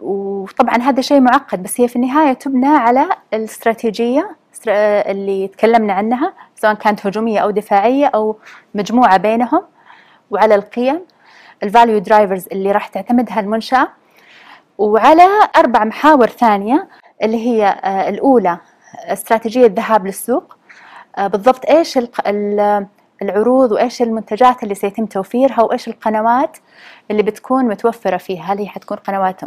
وطبعا 0.00 0.76
هذا 0.76 1.00
شيء 1.00 1.20
معقد 1.20 1.62
بس 1.62 1.80
هي 1.80 1.88
في 1.88 1.96
النهاية 1.96 2.32
تبنى 2.32 2.66
على 2.66 3.08
الاستراتيجية 3.34 4.36
اللي 4.66 5.48
تكلمنا 5.48 5.92
عنها 5.92 6.32
سواء 6.56 6.74
كانت 6.74 7.06
هجومية 7.06 7.38
أو 7.38 7.50
دفاعية 7.50 8.06
أو 8.06 8.36
مجموعة 8.74 9.16
بينهم 9.16 9.62
وعلى 10.30 10.54
القيم 10.54 11.00
ال 11.62 11.68
value 11.68 11.98
drivers 11.98 12.46
اللي 12.52 12.72
راح 12.72 12.86
تعتمدها 12.88 13.40
المنشأة 13.40 13.88
وعلى 14.78 15.28
أربع 15.56 15.84
محاور 15.84 16.26
ثانية 16.26 16.88
اللي 17.22 17.46
هي 17.46 17.66
آه 17.66 18.08
الأولى 18.08 18.58
استراتيجية 19.04 19.66
الذهاب 19.66 20.06
للسوق. 20.06 20.56
آه، 21.18 21.26
بالضبط 21.26 21.66
إيش 21.70 21.98
العروض 23.22 23.72
وإيش 23.72 24.02
المنتجات 24.02 24.62
اللي 24.62 24.74
سيتم 24.74 25.06
توفيرها 25.06 25.62
وإيش 25.62 25.88
القنوات 25.88 26.56
اللي 27.10 27.22
بتكون 27.22 27.64
متوفرة 27.64 28.16
فيها. 28.16 28.42
هل 28.42 28.58
هي 28.58 28.66
حتكون 28.66 28.96
قنوات 28.96 29.44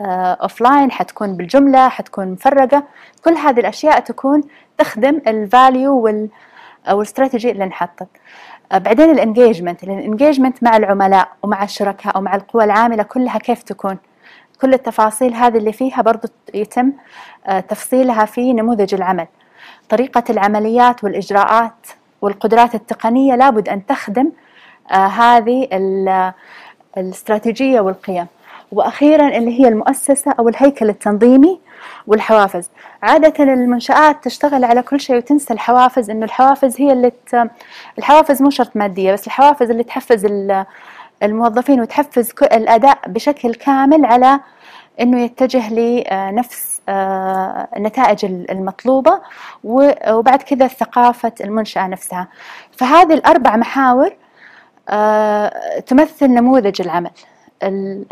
offline 0.00 0.90
آه، 0.90 0.94
حتكون 0.94 1.36
بالجملة 1.36 1.88
حتكون 1.88 2.28
مفرقة. 2.28 2.84
كل 3.24 3.32
هذه 3.32 3.60
الأشياء 3.60 4.00
تكون 4.00 4.42
تخدم 4.78 5.20
ال 5.26 5.38
value 5.38 5.98
وال 5.98 6.28
أو 6.86 6.98
الاستراتيجي 7.00 7.50
اللي 7.50 7.64
انحطت 7.64 8.08
آه، 8.72 8.78
بعدين 8.78 9.10
ال 9.10 9.17
engagement 9.17 9.84
ال 9.84 9.91
engagement 9.91 10.62
مع 10.62 10.76
العملاء 10.76 11.28
ومع 11.42 11.64
الشركاء 11.64 12.18
ومع 12.18 12.34
القوى 12.34 12.64
العاملة 12.64 13.02
كلها 13.02 13.38
كيف 13.38 13.62
تكون؟ 13.62 13.98
كل 14.60 14.74
التفاصيل 14.74 15.34
هذه 15.34 15.58
اللي 15.58 15.72
فيها 15.72 16.02
برضو 16.02 16.28
يتم 16.54 16.92
آه، 17.46 17.60
تفصيلها 17.60 18.24
في 18.24 18.52
نموذج 18.52 18.94
العمل. 18.94 19.26
طريقة 19.88 20.24
العمليات 20.30 21.04
والإجراءات 21.04 21.86
والقدرات 22.22 22.74
التقنية 22.74 23.34
لابد 23.34 23.68
أن 23.68 23.86
تخدم 23.86 24.32
آه، 24.90 25.06
هذه 25.06 25.68
الاستراتيجية 26.96 27.80
والقيم. 27.80 28.26
وأخيرا 28.72 29.28
اللي 29.28 29.60
هي 29.60 29.68
المؤسسة 29.68 30.32
أو 30.38 30.48
الهيكل 30.48 30.88
التنظيمي 30.88 31.60
والحوافز. 32.06 32.70
عادة 33.02 33.44
المنشآت 33.44 34.24
تشتغل 34.24 34.64
على 34.64 34.82
كل 34.82 35.00
شيء 35.00 35.16
وتنسى 35.16 35.54
الحوافز 35.54 36.10
إنه 36.10 36.24
الحوافز 36.24 36.80
هي 36.80 36.92
اللي 36.92 37.10
ت... 37.10 37.50
الحوافز 37.98 38.42
مو 38.42 38.50
شرط 38.50 38.76
مادية 38.76 39.12
بس 39.12 39.26
الحوافز 39.26 39.70
اللي 39.70 39.82
تحفز 39.84 40.26
الموظفين 41.22 41.80
وتحفز 41.80 42.32
الأداء 42.42 42.98
بشكل 43.06 43.54
كامل 43.54 44.04
على 44.04 44.40
أنه 45.00 45.20
يتجه 45.20 45.74
لنفس 45.74 46.69
النتائج 47.76 48.24
المطلوبة 48.24 49.20
وبعد 49.64 50.42
كذا 50.42 50.66
ثقافة 50.66 51.32
المنشأة 51.40 51.86
نفسها. 51.86 52.28
فهذه 52.72 53.14
الأربع 53.14 53.56
محاور 53.56 54.12
آه، 54.88 55.78
تمثل 55.80 56.26
نموذج 56.26 56.82
العمل 56.82 57.10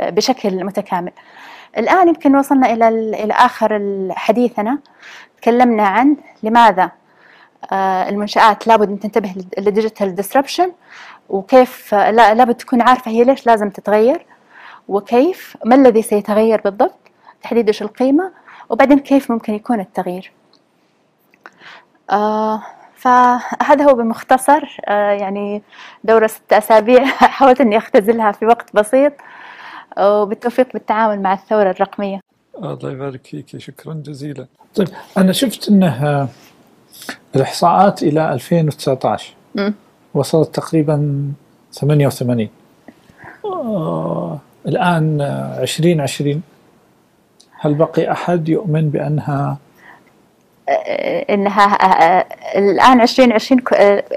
بشكل 0.00 0.64
متكامل. 0.64 1.12
الآن 1.78 2.08
يمكن 2.08 2.36
وصلنا 2.36 2.72
إلى 2.72 2.88
إلى 3.24 3.32
آخر 3.34 3.80
حديثنا. 4.10 4.78
تكلمنا 5.42 5.82
عن 5.82 6.16
لماذا 6.42 6.90
آه، 7.72 8.08
المنشآت 8.08 8.66
لابد 8.66 8.88
أن 8.88 9.00
تنتبه 9.00 9.34
لل 9.58 9.71
digital 9.71 10.14
disruption 10.14 10.72
وكيف 11.28 11.94
لا 11.94 12.34
لابد 12.34 12.54
تكون 12.54 12.82
عارفة 12.82 13.10
هي 13.10 13.24
ليش 13.24 13.46
لازم 13.46 13.70
تتغير 13.70 14.26
وكيف 14.88 15.56
ما 15.64 15.74
الذي 15.74 16.02
سيتغير 16.02 16.60
بالضبط 16.60 16.98
تحديد 17.42 17.66
إيش 17.66 17.82
القيمة 17.82 18.32
وبعدين 18.70 18.98
كيف 18.98 19.32
ممكن 19.32 19.54
يكون 19.54 19.80
التغيير؟ 19.80 20.32
آه 22.10 22.62
فهذا 22.96 23.84
هو 23.84 23.94
بمختصر. 23.94 24.76
آه 24.88 25.10
يعني 25.10 25.62
دورة 26.04 26.26
ست 26.26 26.52
أسابيع 26.52 27.04
حاولت 27.36 27.60
أني 27.60 27.78
أختزلها 27.78 28.32
في 28.32 28.46
وقت 28.46 28.76
بسيط 28.76 29.12
وبالتوفيق 29.98 30.72
بالتعامل 30.72 31.22
مع 31.22 31.32
الثورة 31.32 31.70
الرقمية. 31.70 32.20
الله 32.58 32.90
يبارك 32.90 33.26
فيك. 33.26 33.56
شكرا 33.58 33.94
جزيلا. 34.06 34.46
طيب 34.74 34.88
أنا 35.18 35.32
شفت 35.32 35.68
أنها 35.68 36.28
الإحصاءات 37.36 38.02
إلى 38.02 38.32
2019 38.32 39.34
م. 39.54 39.70
وصلت 40.14 40.54
تقريبا 40.54 41.24
88 41.72 42.48
آه 43.44 44.38
الآن 44.66 45.20
2020 45.60 46.42
هل 47.58 47.74
بقي 47.74 48.12
أحد 48.12 48.48
يؤمن 48.48 48.90
بأنها 48.90 49.56
إنها 51.30 51.64
الآن 52.58 53.00
2020 53.00 53.60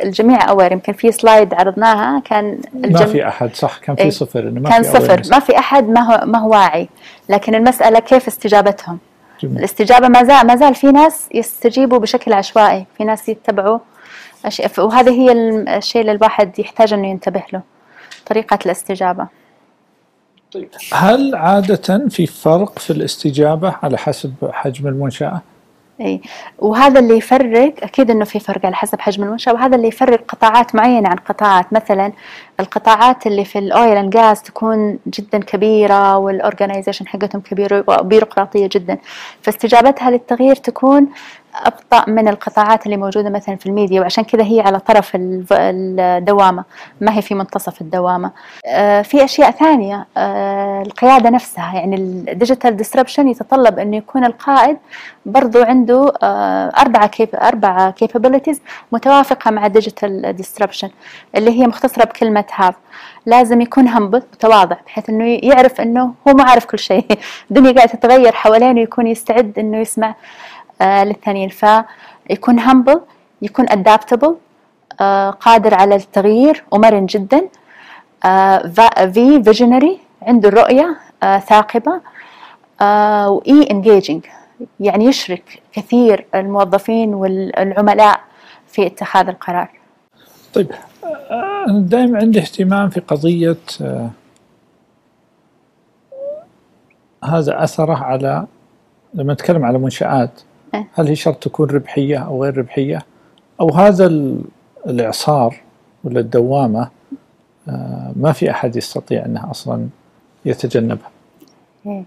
الجميع 0.04 0.50
اوير 0.50 0.72
يمكن 0.72 0.94
في 0.94 1.12
سلايد 1.12 1.54
عرضناها 1.54 2.20
كان 2.20 2.60
الجم... 2.76 3.00
ما 3.00 3.06
في 3.06 3.28
أحد 3.28 3.56
صح 3.56 3.78
كان 3.78 3.96
في 3.96 4.02
إيه، 4.02 4.10
صفر 4.10 4.52
ما 4.52 4.70
كان 4.70 4.84
في 4.84 4.90
صفر. 4.90 5.22
ما 5.32 5.40
في 5.40 5.58
أحد 5.58 5.90
ما 5.90 6.02
هو 6.02 6.26
ما 6.26 6.40
هو 6.40 6.52
واعي. 6.52 6.90
لكن 7.30 7.56
المسألة 7.56 8.00
كيف 8.00 8.28
استجابتهم؟ 8.28 9.00
جميل. 9.42 9.58
الاستجابة 9.58 10.08
ما 10.08 10.24
زال 10.24 10.48
ما 10.48 10.56
زال 10.56 10.76
في 10.76 10.88
ناس 10.88 11.30
يستجيبوا 11.34 11.98
بشكل 11.98 12.34
عشوائي. 12.34 12.86
في 12.98 13.04
ناس 13.04 13.30
يتبعوا 13.30 13.80
أشياء. 14.46 14.72
وهذا 14.80 15.12
هي 15.12 15.32
الشيء 15.78 16.02
اللي 16.02 16.12
الواحد 16.12 16.60
يحتاج 16.60 16.94
أنه 16.94 17.08
ينتبه 17.08 17.44
له 17.54 17.62
طريقة 18.26 18.60
الاستجابة. 18.66 19.41
طيب. 20.54 20.70
هل 20.94 21.36
عادة 21.36 22.08
في 22.10 22.26
فرق 22.26 22.80
في 22.80 22.90
الاستجابة 22.90 23.76
على 23.84 23.98
حسب 23.98 24.34
حجم 24.52 24.88
المنشأة؟ 24.88 25.42
اي 26.02 26.22
وهذا 26.60 27.00
اللي 27.00 27.18
يفرق 27.18 27.74
أكيد 27.84 28.12
إنه 28.12 28.26
في 28.26 28.40
فرق 28.40 28.66
على 28.66 28.76
حسب 28.76 29.00
حجم 29.02 29.24
المنشأة 29.24 29.54
وهذا 29.54 29.76
اللي 29.76 29.88
يفرق 29.88 30.24
قطاعات 30.28 30.76
معينة 30.76 31.10
عن 31.10 31.16
قطاعات. 31.16 31.74
مثلا 31.74 32.12
القطاعات 32.60 33.28
اللي 33.28 33.46
في 33.46 33.60
ال 33.60 33.69
oil 33.69 33.98
and 33.98 34.14
gas 34.14 34.42
تكون 34.42 35.00
جدا 35.08 35.40
كبيرة 35.40 36.18
وال 36.18 36.31
organization 36.31 37.08
حقتهم 37.08 37.42
كبيرة 37.42 37.84
وبيروقراطية 37.88 38.70
جدا. 38.72 38.98
فاستجابتها 39.42 40.12
للتغيير 40.12 40.56
تكون 40.56 41.08
أبطأ 41.56 42.10
من 42.10 42.28
القطاعات 42.28 42.86
اللي 42.86 42.98
موجودة 42.98 43.30
مثلا 43.30 43.56
في 43.56 43.66
الميديا 43.66 44.02
وعشان 44.02 44.24
كذا 44.24 44.44
هي 44.44 44.62
على 44.62 44.80
طرف 44.80 45.12
الدوامة 45.16 46.64
ما 47.02 47.18
هي 47.18 47.22
في 47.22 47.36
منتصف 47.36 47.82
الدوامة. 47.82 48.32
آه، 48.66 49.02
في 49.02 49.24
أشياء 49.24 49.52
ثانية 49.52 50.06
آه، 50.18 50.82
القيادة 50.82 51.30
نفسها 51.30 51.74
يعني 51.76 51.96
ال 51.96 52.06
digital 52.06 52.78
disruption 52.78 53.28
يتطلب 53.28 53.80
أنه 53.80 53.98
يكون 53.98 54.26
القائد 54.26 54.78
برضو 55.26 55.64
عنده 55.64 56.14
آه، 56.24 56.72
أربعة 56.78 57.08
cap 57.08 57.30
أربعة 57.36 57.92
capabilities 57.92 58.62
متوافقة 58.92 59.52
مع 59.52 59.66
ال 59.66 59.75
digital 59.75 60.36
disruption 60.36 60.90
اللي 61.36 61.60
هي 61.60 61.68
مختصرة 61.68 62.04
بكلمة 62.04 62.46
HAVE 62.56 62.76
لازم 63.26 63.62
يكون 63.62 63.88
humble 63.88 64.24
متواضع 64.34 64.78
بحيث 64.86 65.10
إنه 65.10 65.40
يعرف 65.44 65.82
إنه 65.82 66.14
هو 66.28 66.34
ما 66.34 66.44
عارف 66.44 66.66
كل 66.66 66.80
شيء. 66.80 67.06
الدنيا 67.52 67.72
قاعدة 67.72 67.92
تتغير 67.92 68.32
حوالينه 68.32 68.80
ويكون 68.80 69.08
يستعد 69.08 69.60
إنه 69.60 69.78
يسمع. 69.78 70.16
للثانيين 70.82 71.50
فيكون 71.50 72.60
humble 72.60 73.02
يكون 73.42 73.68
adaptable 73.68 74.34
آه 75.02 75.30
قادر 75.30 75.74
على 75.74 75.96
التغيير 75.96 76.64
ومرن 76.72 77.06
جدا. 77.06 77.50
آه 78.26 78.58
في 79.14 79.44
فيجنري 79.44 80.00
عنده 80.22 80.50
الرؤية 80.50 80.98
آه 81.24 81.40
ثاقبة 81.40 82.02
آه 82.82 83.30
وإي 83.30 83.66
engaging. 83.66 84.28
يعني 84.80 85.06
يشرك 85.06 85.62
كثير 85.74 86.26
الموظفين 86.36 87.14
والعملاء 87.14 88.20
في 88.68 88.88
اتخاذ 88.88 89.28
القرار. 89.28 89.70
طيب 90.54 90.72
أنا 91.68 91.80
دائما 91.80 92.20
عندي 92.20 92.40
اهتمام 92.40 92.90
في 92.90 93.00
قضية 93.00 93.58
آه، 93.82 94.10
هذا 97.24 97.64
أثره 97.64 97.96
على 97.96 98.48
لما 99.14 99.34
نتكلم 99.34 99.66
على 99.66 99.78
منشآت 99.78 100.32
إيه. 100.40 100.51
هل 100.94 101.08
هي 101.08 101.16
شرط 101.16 101.36
تكون 101.44 101.70
ربحية 101.70 102.18
أو 102.18 102.44
غير 102.44 102.58
ربحية؟ 102.58 103.02
أو 103.62 103.70
هذا 103.74 104.06
ال- 104.06 104.42
الإعصار 104.88 105.56
ولا 106.04 106.20
الدوامة 106.20 106.88
آه، 107.70 108.12
ما 108.16 108.32
في 108.32 108.52
أحد 108.52 108.76
يستطيع 108.76 109.26
أنه 109.26 109.52
أصلا 109.52 109.88
يتجنبها. 110.46 111.10
إيه. 111.86 112.04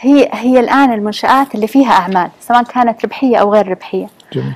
هي 0.00 0.28
هي 0.32 0.60
الآن 0.60 0.92
المنشآت 0.92 1.54
اللي 1.54 1.66
فيها 1.66 1.90
أعمال 1.92 2.30
سواء 2.40 2.62
كانت 2.62 3.04
ربحية 3.04 3.36
أو 3.36 3.52
غير 3.54 3.68
ربحية. 3.68 4.06
جميل. 4.32 4.54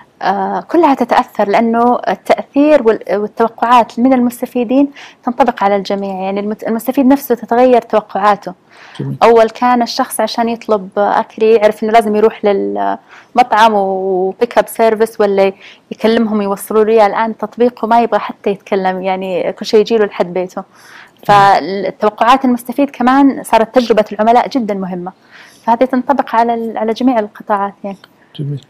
كلها 0.68 0.94
تتأثر 0.94 1.48
لأنه 1.48 1.98
التأثير 2.08 2.82
وال- 2.82 3.16
والتوقعات 3.16 3.98
من 3.98 4.12
المستفيدين 4.12 4.90
تنطبق 5.24 5.64
على 5.64 5.76
الجميع. 5.76 6.14
يعني 6.14 6.40
المستفيد 6.40 7.06
نفسه 7.06 7.34
تتغير 7.34 7.82
توقعاته. 7.82 8.54
جميل. 9.00 9.16
أول 9.22 9.50
كان 9.50 9.82
الشخص 9.82 10.20
عشان 10.20 10.48
يطلب 10.48 10.88
أكل 10.96 11.42
يعرف 11.42 11.82
إنه 11.82 11.92
لازم 11.92 12.16
يروح 12.16 12.44
للمطعم 12.44 13.74
و 13.74 13.91
pick 13.91 14.58
up 14.58 14.68
service 14.68 15.20
ولا 15.20 15.52
يكلمهم 15.90 16.42
يوصلوا 16.42 16.84
له. 16.84 17.06
الآن 17.06 17.36
تطبيقه 17.36 17.86
ما 17.86 18.00
يبغى 18.00 18.18
حتى 18.20 18.50
يتكلم 18.50 19.02
يعني 19.02 19.52
كل 19.52 19.66
شيء 19.66 19.80
يجيله 19.80 20.04
لحد 20.06 20.32
بيته. 20.32 20.62
فالتوقعات 21.26 22.44
المستفيد 22.44 22.90
كمان 22.90 23.42
صارت 23.42 23.74
تجربة 23.74 24.04
العملاء 24.12 24.48
جدا 24.48 24.74
مهمة. 24.74 25.12
فهذه 25.64 25.84
تنطبق 25.84 26.34
على 26.34 26.78
على 26.78 26.92
جميع 26.92 27.18
القطاعات 27.18 27.74
يعني. 27.84 27.96
جميل. 28.36 28.64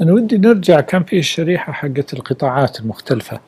أنا 0.00 0.12
ودي 0.12 0.38
نرجع 0.38 0.80
كان 0.80 1.04
في 1.04 1.18
الشريحة 1.18 1.72
حقت 1.72 2.12
القطاعات 2.14 2.80
المختلفة 2.80 3.40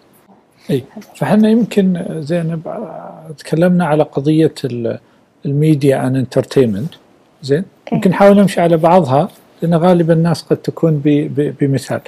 أي 0.70 0.84
فحنا 1.16 1.48
يمكن 1.50 2.04
زينب 2.20 2.68
آه، 2.68 3.30
تكلمنا 3.38 3.84
على 3.86 4.02
قضية 4.02 4.54
ال- 4.64 4.98
ال 5.46 5.56
media 5.56 6.06
and 6.06 6.16
entertainment 6.16 6.94
زين 7.42 7.58
إيه. 7.58 7.94
يمكن 7.94 8.10
نحاول 8.10 8.36
نمشي 8.36 8.60
على 8.60 8.76
بعضها 8.76 9.28
لأن 9.62 9.74
غالبا 9.74 10.12
الناس 10.12 10.42
قد 10.42 10.56
تكون 10.56 10.98
ب- 11.04 11.08
ب- 11.40 11.54
بمثال 11.60 12.00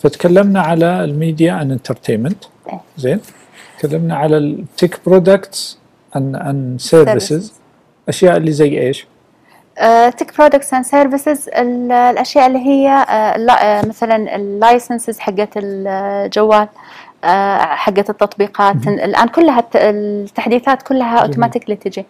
فتكلمنا 0.00 0.60
على 0.60 1.04
ال 1.04 1.14
media 1.14 1.62
and 1.62 1.72
entertainment. 1.72 2.44
زين 2.98 3.20
تكلمنا 3.78 4.16
على 4.16 4.36
ال 4.38 4.50
tech 4.50 5.00
products 5.06 5.78
and 6.16 6.76
services 6.80 7.48
services. 7.48 7.52
أشياء 8.08 8.36
اللي 8.36 8.52
زي 8.52 8.80
إيش؟ 8.80 9.06
tech 10.10 10.36
products 10.38 10.74
and 10.74 10.84
services 10.84 11.48
الأشياء 11.56 12.46
اللي 12.46 12.58
هي 12.58 12.88
آه، 12.88 13.52
آه، 13.52 13.86
مثلا 13.86 14.36
ال 14.36 14.45
licenses 14.45 15.18
حقت 15.18 15.48
الجوال 15.56 16.68
آه، 17.24 17.58
حقت 17.58 18.10
التطبيقات 18.10 18.76
الآن 18.88 19.28
كلها 19.28 19.58
الت- 19.60 19.76
التحديثات 19.76 20.82
كلها. 20.82 21.18
automatically 21.18 21.76
تجي 21.76 22.06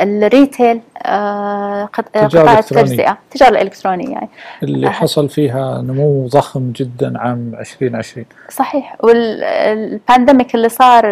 ال 0.00 0.11
retail 0.11 0.80
آه، 1.02 1.84
قطاع. 1.84 2.58
التجزئة 2.58 3.18
التجاره 3.24 3.50
الالكترونيه 3.50 4.08
يعني 4.08 4.28
اللي 4.62 4.86
أه. 4.86 4.90
حصل 4.90 5.28
فيها 5.28 5.82
نمو 5.82 6.26
ضخم 6.26 6.72
جدا 6.76 7.18
عام 7.18 7.54
2020 7.60 8.26
صحيح 8.50 8.96
وال 9.00 9.31
pandemic 9.31 10.54
اللي 10.54 10.68
صار 10.68 11.04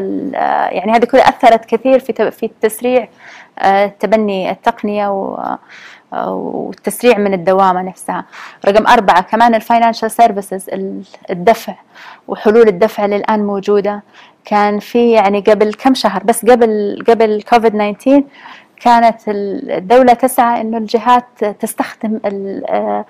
يعني 0.73 0.93
هذه 0.93 1.05
كلها 1.05 1.29
أثرت 1.29 1.65
كثير 1.65 1.99
في 1.99 2.31
في 2.31 2.51
تسريع 2.61 3.09
آه، 3.59 3.87
تبني 4.01 4.51
التقنية 4.51 5.09
و- 5.09 5.57
والتسريع 6.13 7.19
من 7.19 7.35
الدوامة 7.35 7.83
نفسها. 7.83 8.25
رقم 8.67 8.87
أربعة 8.87 9.23
كمان 9.23 9.55
ال 9.55 9.60
financial 9.60 10.11
services 10.11 10.67
الدفع 11.31 11.75
وحلول 12.29 12.69
الدفع 12.69 13.05
اللي 13.05 13.17
الآن 13.17 13.45
موجودة 13.47 14.03
كان 14.45 14.79
في 14.79 15.11
يعني 15.11 15.41
قبل 15.41 15.75
كم 15.75 15.95
شهر 15.95 16.23
بس 16.25 16.45
قبل 16.47 16.99
قبل 17.09 17.43
كوفيد 17.51 17.73
19 17.99 18.23
كانت 18.81 19.21
الدولة 19.29 20.13
تسعى 20.13 20.61
إنه 20.61 20.79
الجهات 20.79 21.45
تستخدم 21.45 22.21
آه، 22.25 23.05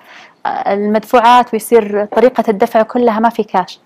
المدفوعات 0.45 1.53
ويصير 1.53 2.05
طريقة 2.05 2.43
الدفع 2.49 2.81
كلها 2.81 3.19
ما 3.19 3.29
في 3.29 3.43
كاش 3.43 3.79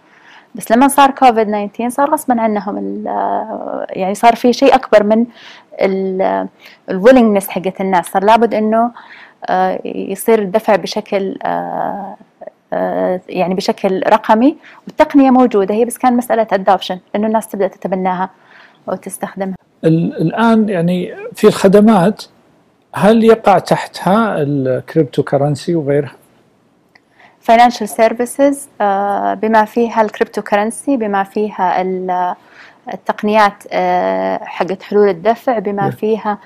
بس 0.55 0.71
لما 0.71 0.87
صار 0.87 1.11
كوفيد 1.11 1.69
19 1.73 1.89
صار 1.89 2.11
غصبا 2.11 2.41
عنهم 2.41 3.07
آه، 3.07 3.87
يعني 3.89 4.15
صار 4.15 4.35
في 4.35 4.53
شيء 4.53 4.75
أكبر 4.75 5.03
من 5.03 5.25
ال 6.89 6.94
willingness 6.94 7.49
حقت 7.49 7.81
الناس. 7.81 8.05
صار 8.05 8.23
لابد 8.23 8.53
آه، 9.49 9.81
يصير 9.85 10.39
الدفع 10.39 10.75
بشكل 10.75 11.37
آه، 11.43 12.15
آه، 12.73 13.21
يعني 13.29 13.53
بشكل 13.53 14.03
رقمي. 14.07 14.57
والتقنية 14.87 15.31
موجودة 15.31 15.75
هي 15.75 15.85
بس 15.85 15.97
كان 15.97 16.17
مسألة 16.17 16.47
adoption 16.51 16.99
إنه 17.15 17.27
الناس 17.27 17.47
تبدأ 17.47 17.67
تتبناها 17.67 18.29
وتستخدمها 18.87 19.55
الآن 19.85 20.69
يعني 20.69 21.13
في 21.33 21.47
الخدمات 21.47 22.23
هل 22.93 23.23
يقع 23.23 23.59
تحتها 23.59 24.35
ال 24.41 25.23
cryptocurrency 25.23 25.75
وغيرها؟ 25.75 26.11
services 27.87 28.55
آه، 28.81 29.33
بما 29.33 29.65
فيها 29.65 30.01
ال 30.01 30.41
cryptocurrency 30.41 30.97
بما 30.97 31.23
فيها 31.23 31.81
ال- 31.81 32.35
التقنيات 32.93 33.63
آه، 33.71 34.39
حقت 34.43 34.83
حلول 34.83 35.09
الدفع 35.09 35.59
بما. 35.59 35.89
فيها 35.89 36.37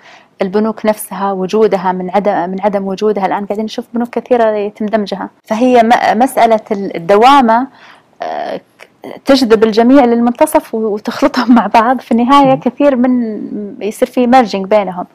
البنوك 0.42 0.86
نفسها 0.86 1.32
وجودها 1.32 1.92
من 1.92 2.10
عدم 2.10 2.50
من 2.50 2.62
عدم 2.62 2.88
وجودها 2.88 3.26
الآن 3.26 3.46
قاعدين 3.46 3.66
نشوف 3.66 3.86
بنوك 3.94 4.10
كثيرة 4.10 4.50
يتم 4.56 4.86
دمجها 4.86 5.30
فهي 5.44 5.84
مسألة 6.16 6.60
الدوامة 6.72 7.68
آه، 8.22 8.62
تجذب 9.26 9.64
الجميع 9.64 10.06
للمنتصف 10.06 10.76
وتخلطهم 10.76 11.56
مع 11.56 11.68
بعض. 11.68 12.00
في 12.00 12.12
النهاية 12.12 12.56
كثير 12.56 12.96
من 12.96 13.42
يصير 13.82 14.08
في 14.08 14.28
merging 14.28 14.66
بينهم. 14.68 15.06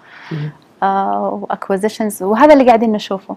و 0.83 0.94
acquisitions 0.94 2.23
وهذا 2.23 2.53
اللي 2.53 2.65
قاعدين 2.65 2.93
نشوفه. 2.93 3.37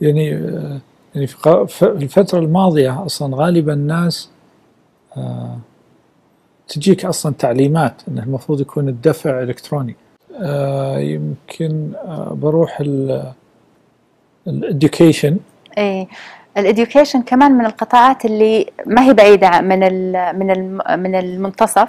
يعني 0.00 0.34
آه، 0.34 0.80
يعني 1.14 1.26
في 1.26 1.82
الفترة 1.82 2.38
الماضية 2.38 3.06
أصلا 3.06 3.36
غالبا 3.36 3.72
الناس 3.72 4.30
آه، 5.16 5.58
تجيك 6.68 7.04
أصلا 7.04 7.34
تعليمات 7.38 8.02
أنه 8.08 8.22
المفروض 8.22 8.60
يكون 8.60 8.88
الدفع 8.88 9.42
إلكتروني. 9.42 9.96
آه، 10.40 10.98
يمكن 10.98 11.92
آه، 12.04 12.36
بروح 12.42 12.82
ال 14.46 14.55
education 14.55 15.36
إيه. 15.78 16.06
ال 16.58 16.64
education 16.64 17.22
كمان 17.22 17.52
من 17.52 17.66
القطاعات 17.66 18.24
اللي 18.24 18.66
ما 18.86 19.02
هي 19.02 19.12
بعيدة 19.12 19.60
من 19.60 19.80
من 20.38 20.78
من 20.98 21.14
المنتصف. 21.14 21.88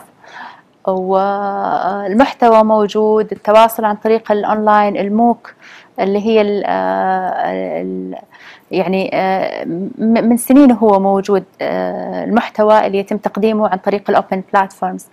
والمحتوى 0.88 2.64
موجود 2.64 3.32
التواصل 3.32 3.86
عن 3.86 3.96
طريق 3.96 4.32
ال 4.32 4.41
online 4.41 4.98
ال 4.98 5.09
MOOC 5.09 5.54
اللي 6.00 6.20
هي 6.20 6.42
ال 6.42 6.66
ال 6.66 8.16
يعني 8.72 9.12
آه، 9.14 9.66
من 9.98 10.38
سنين 10.38 10.72
هو 10.72 11.00
موجود 11.00 11.44
آه، 11.62 12.24
المحتوى 12.24 12.88
اللي 12.88 12.98
يتم 12.98 13.18
تقديمه 13.18 13.68
عن 13.68 13.78
طريق 13.78 14.10
ال 14.10 14.16
open 14.16 14.44
platforms 14.54 15.08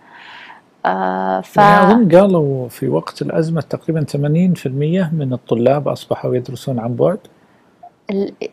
ف 1.42 1.56
يعني 1.56 2.16
قالوا 2.16 2.68
في 2.68 2.88
وقت 2.88 3.22
الأزمة 3.22 3.60
تقريبا 3.60 4.04
80% 4.04 4.66
من 5.12 5.32
الطلاب 5.32 5.88
أصبحوا 5.88 6.34
يدرسون 6.34 6.78
عن 6.78 6.94
بعد. 6.94 7.18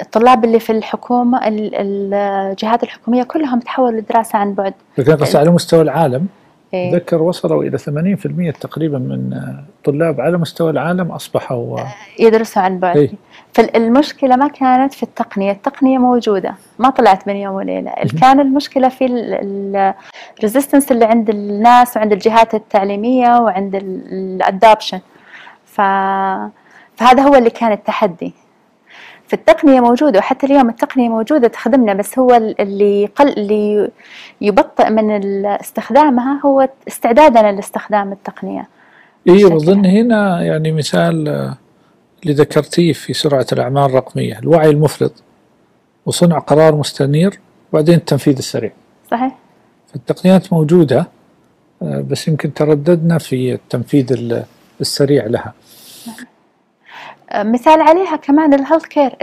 الطلاب 0.01 0.45
اللي 0.45 0.59
في 0.59 0.71
الحكومة 0.71 1.47
ال- 1.47 1.75
الجهات 1.75 2.83
الحكومية 2.83 3.23
كلهم 3.23 3.59
تحولوا 3.59 3.91
للدراسة 3.91 4.39
عن 4.39 4.53
بعد. 4.53 4.73
لكن 4.97 5.15
قصدي 5.15 5.37
على 5.37 5.51
مستوى 5.51 5.81
العالم. 5.81 6.27
إيه. 6.73 6.95
ذكر 6.95 7.21
وصلوا 7.21 7.63
إلى 7.63 7.77
80% 7.77 8.51
تقريبا 8.59 8.97
من 8.97 9.33
الطلاب 9.33 10.21
على 10.21 10.37
مستوى 10.37 10.69
العالم 10.69 11.11
أصبحوا 11.11 11.79
آه، 11.79 11.87
يدرسوا 12.19 12.61
عن 12.61 12.79
بعد. 12.79 12.97
إيه. 12.97 13.09
فالمشكلة 13.53 14.35
ما 14.35 14.47
كانت 14.47 14.93
في 14.93 15.03
التقنية. 15.03 15.51
التقنية 15.51 15.97
موجودة 15.97 16.55
ما 16.79 16.89
طلعت 16.89 17.27
من 17.27 17.35
يوم 17.35 17.55
وليلة. 17.55 17.91
كان 18.21 18.39
المشكلة 18.39 18.89
في 18.89 19.05
الريزيستنس 20.37 20.91
اللي 20.91 21.05
عند 21.05 21.29
الناس 21.29 21.97
وعند 21.97 22.11
الجهات 22.11 22.55
التعليمية 22.55 23.37
وعند 23.39 23.75
الادابشن 23.75 24.99
ف... 25.65 25.81
فهذا 26.95 27.21
هو 27.23 27.35
اللي 27.35 27.49
كان 27.49 27.71
التحدي. 27.71 28.33
في 29.33 29.39
التقنية 29.39 29.79
موجودة 29.81 30.19
وحتى 30.19 30.45
اليوم 30.45 30.69
التقنية 30.69 31.09
موجودة 31.09 31.47
تخدمنا 31.47 31.93
بس 31.93 32.19
هو 32.19 32.35
اللي 32.59 33.05
قل 33.15 33.27
اللي 33.29 33.89
يبطئ 34.41 34.89
من 34.89 35.11
استخدامها 35.45 36.41
هو 36.45 36.69
استعدادنا 36.87 37.51
لاستخدام 37.51 38.11
التقنية. 38.11 38.67
اي 39.29 39.45
وأظن 39.45 39.85
هنا 39.85 40.41
يعني 40.41 40.71
مثال 40.71 41.27
آه، 41.27 41.57
اللي 42.23 42.33
ذكرتيه 42.33 42.93
في 42.93 43.13
سرعة 43.13 43.45
الأعمال 43.51 43.83
الرقمية 43.83 44.39
الوعي 44.39 44.69
المفرط 44.69 45.13
وصنع 46.05 46.39
قرار 46.39 46.75
مستنير 46.75 47.39
وبعدين 47.71 47.95
التنفيذ 47.95 48.37
السريع. 48.37 48.71
صحيح؟ 49.11 49.35
فالتقنيات 49.93 50.53
موجودة 50.53 51.07
آه، 51.81 52.05
بس 52.09 52.27
يمكن 52.27 52.53
ترددنا 52.53 53.17
في 53.17 53.53
التنفيذ 53.53 54.13
ال- 54.13 54.43
السريع 54.81 55.25
لها. 55.25 55.53
مثال 57.35 57.81
عليها 57.81 58.15
كمان 58.15 58.53
ال 58.53 58.85
healthcare 58.85 59.15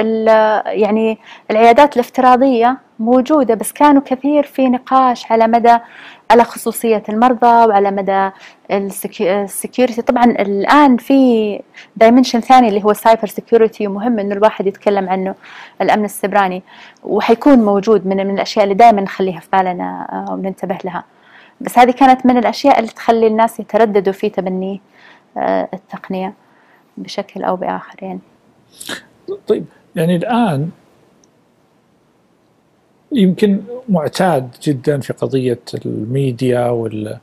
يعني 0.66 1.18
العيادات 1.50 1.94
الافتراضية 1.94 2.78
موجودة 2.98 3.54
بس 3.54 3.72
كانوا 3.72 4.02
كثير 4.04 4.42
في 4.42 4.68
نقاش 4.68 5.32
على 5.32 5.46
مدى 5.46 5.78
على 6.30 6.44
خصوصية 6.44 7.02
المرضى 7.08 7.46
وعلى 7.46 7.90
مدى 7.90 8.30
ال 8.70 8.85
security 8.85 10.02
طبعا 10.02 10.24
الآن 10.24 10.96
في 10.96 11.60
dimension 11.96 12.40
ثاني 12.40 12.68
اللي 12.68 12.84
هو 12.84 12.90
ال 12.90 12.96
cyber 12.96 13.26
security 13.26 13.86
ومهم 13.86 14.18
إنه 14.18 14.34
الواحد 14.34 14.66
يتكلم 14.66 15.08
عنه 15.08 15.34
الأمن 15.82 16.04
السبراني 16.04 16.62
وحيكون 17.04 17.58
موجود 17.58 18.06
من 18.06 18.16
من 18.16 18.34
الأشياء 18.34 18.64
اللي 18.64 18.74
دائما 18.74 19.00
نخليها 19.00 19.40
في 19.40 19.48
بالنا 19.52 20.08
آه، 20.12 20.32
وننتبه 20.32 20.78
لها. 20.84 21.04
بس 21.60 21.78
هذه 21.78 21.90
كانت 21.90 22.26
من 22.26 22.38
الأشياء 22.38 22.78
اللي 22.78 22.90
تخلي 22.90 23.26
الناس 23.26 23.60
يترددوا 23.60 24.12
في 24.12 24.28
تبني 24.28 24.80
آه، 25.36 25.68
التقنية. 25.74 26.32
بشكل 27.02 27.42
أو 27.42 27.56
بآخر 27.56 28.02
يعني. 28.02 28.20
طيب 29.48 29.64
يعني 29.96 30.16
الآن 30.16 30.70
يمكن 33.12 33.60
معتاد 33.88 34.50
جدا 34.62 35.00
في 35.00 35.12
قضية 35.12 35.60
الميديا 35.84 36.68
وال 36.68 37.18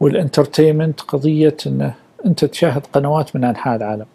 وال 0.00 0.13
entertainment 0.13 1.00
قضية 1.00 1.56
إنه 1.66 1.94
أنت 2.26 2.44
تشاهد 2.44 2.86
قنوات 2.92 3.36
من 3.36 3.44
أنحاء 3.44 3.76
العالم. 3.76 4.06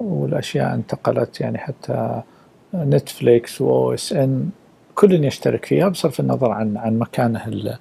والأشياء 0.00 0.74
انتقلت 0.74 1.40
يعني 1.40 1.58
حتى 1.58 2.22
نتفليكس 2.74 3.60
وأو 3.60 3.94
إس 3.94 4.12
إن 4.12 4.48
كل 4.94 5.24
يشترك 5.24 5.64
فيها 5.64 5.88
بصرف 5.88 6.20
النظر 6.20 6.50
عن 6.50 6.76
عن 6.76 6.98
مكانه 6.98 7.72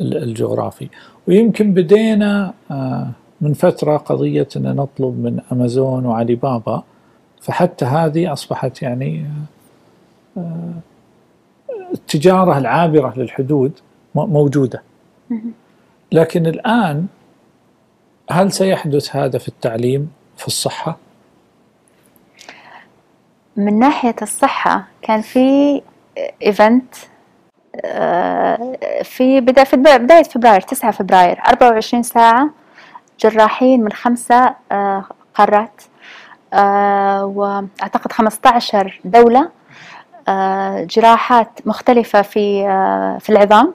الجغرافي. 0.00 0.88
ويمكن 1.28 1.74
بدينا 1.74 2.54
آه، 2.70 3.10
من 3.40 3.52
فترة 3.52 3.96
قضية 3.96 4.48
أن 4.56 4.76
نطلب 4.76 5.24
من 5.24 5.40
أمازون 5.52 6.06
وعلي 6.06 6.34
بابا 6.34 6.82
فحتى 7.40 7.84
هذه 7.84 8.32
أصبحت 8.32 8.82
يعني 8.82 9.26
آه، 10.36 10.72
التجارة 11.94 12.58
العابرة 12.58 13.14
للحدود 13.16 13.72
موجودة 14.14 14.82
لكن 16.12 16.46
الآن 16.46 17.06
هل 18.30 18.52
سيحدث 18.52 19.16
هذا 19.16 19.38
في 19.38 19.48
التعليم 19.48 20.10
في 20.36 20.46
الصحة؟ 20.46 20.96
من 23.56 23.78
ناحية 23.78 24.16
الصحة 24.22 24.84
كان 25.02 25.20
في 25.20 25.82
event 26.42 26.94
في 29.02 29.40
بداية 29.40 29.64
في 29.64 29.76
بداية 29.76 30.22
فبراير 30.22 30.60
9 30.60 30.90
فبراير 30.90 31.40
24 31.48 32.02
ساعة 32.02 32.50
جراحين 33.20 33.84
من 33.84 33.92
خمسة 33.92 34.54
آه، 34.72 35.04
قارات 35.34 35.82
آه، 36.52 37.24
وأعتقد 37.24 38.12
15 38.12 39.00
دولة 39.04 39.50
جراحات 40.80 41.48
مختلفة 41.66 42.22
في 42.22 42.62
في 43.20 43.30
العظام 43.30 43.74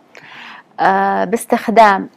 باستخدام 1.26 2.10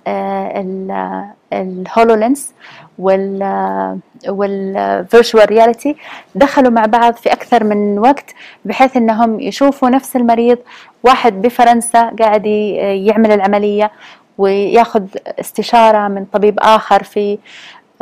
ال 1.53 1.64
HoloLens 1.64 2.55
وال 2.99 4.01
وال 4.28 4.56
virtual 4.56 5.51
reality 5.51 5.97
دخلوا 6.35 6.70
مع 6.70 6.87
بعض 6.87 7.14
في 7.14 7.33
أكثر 7.33 7.64
من 7.64 7.99
وقت 7.99 8.35
بحيث 8.64 8.97
إنهم 8.97 9.41
يشوفوا 9.41 9.89
نفس 9.89 10.16
المريض 10.16 10.59
واحد 11.03 11.43
بفرنسا 11.43 12.11
قاعد 12.18 12.47
يعمل 12.47 13.33
العملية 13.33 13.91
وياخذ 14.39 15.03
استشارة 15.41 16.09
من 16.09 16.24
طبيب 16.24 16.59
آخر 16.59 17.03
في 17.03 17.39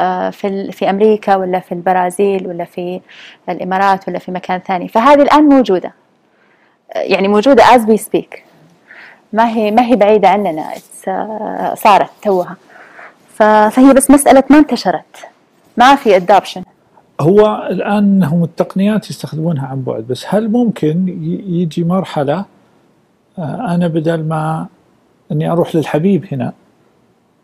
آه، 0.01 0.31
في 0.31 0.73
في 0.73 0.91
أمريكا 0.91 1.37
ولا 1.37 1.61
في 1.61 1.73
البرازيل 1.73 2.47
ولا 2.47 2.65
في 2.65 3.01
الإمارات 3.49 4.09
ولا 4.09 4.19
في 4.19 4.33
مكان 4.33 4.61
ثاني. 4.61 4.89
فهذه 4.89 5.23
الآن 5.23 5.45
موجودة. 5.45 5.93
يعني 6.97 7.29
موجودة 7.29 7.65
as 7.65 7.81
we 7.81 8.03
speak. 8.03 8.39
ما 9.33 9.49
هي 9.49 9.71
ما 9.71 9.83
هي 9.83 9.97
بعيدة 9.97 10.29
عننا. 10.29 10.71
آه، 11.09 11.75
صارت 11.75 12.11
توها. 12.23 12.57
فهي 13.35 13.93
بس 13.95 14.11
مسألة 14.11 14.45
ما 14.51 14.59
انتشرت. 14.59 15.27
ما 15.77 15.95
في 15.95 16.17
ادابشن 16.17 16.63
هو 17.21 17.69
الآن 17.71 18.25
هم 18.25 18.45
التقنيات 18.45 19.11
يستخدمونها 19.11 19.67
عن 19.67 19.83
بعد. 19.83 20.07
بس 20.09 20.25
هل 20.29 20.51
ممكن 20.51 21.09
يجي 21.47 21.85
مرحلة 21.85 22.45
آه، 23.39 23.75
أنا 23.75 23.89
بدل 23.89 24.25
ما 24.25 24.67
إني 25.33 25.53
أروح 25.53 25.77
للحبيب 25.77 26.27
هنا. 26.33 26.53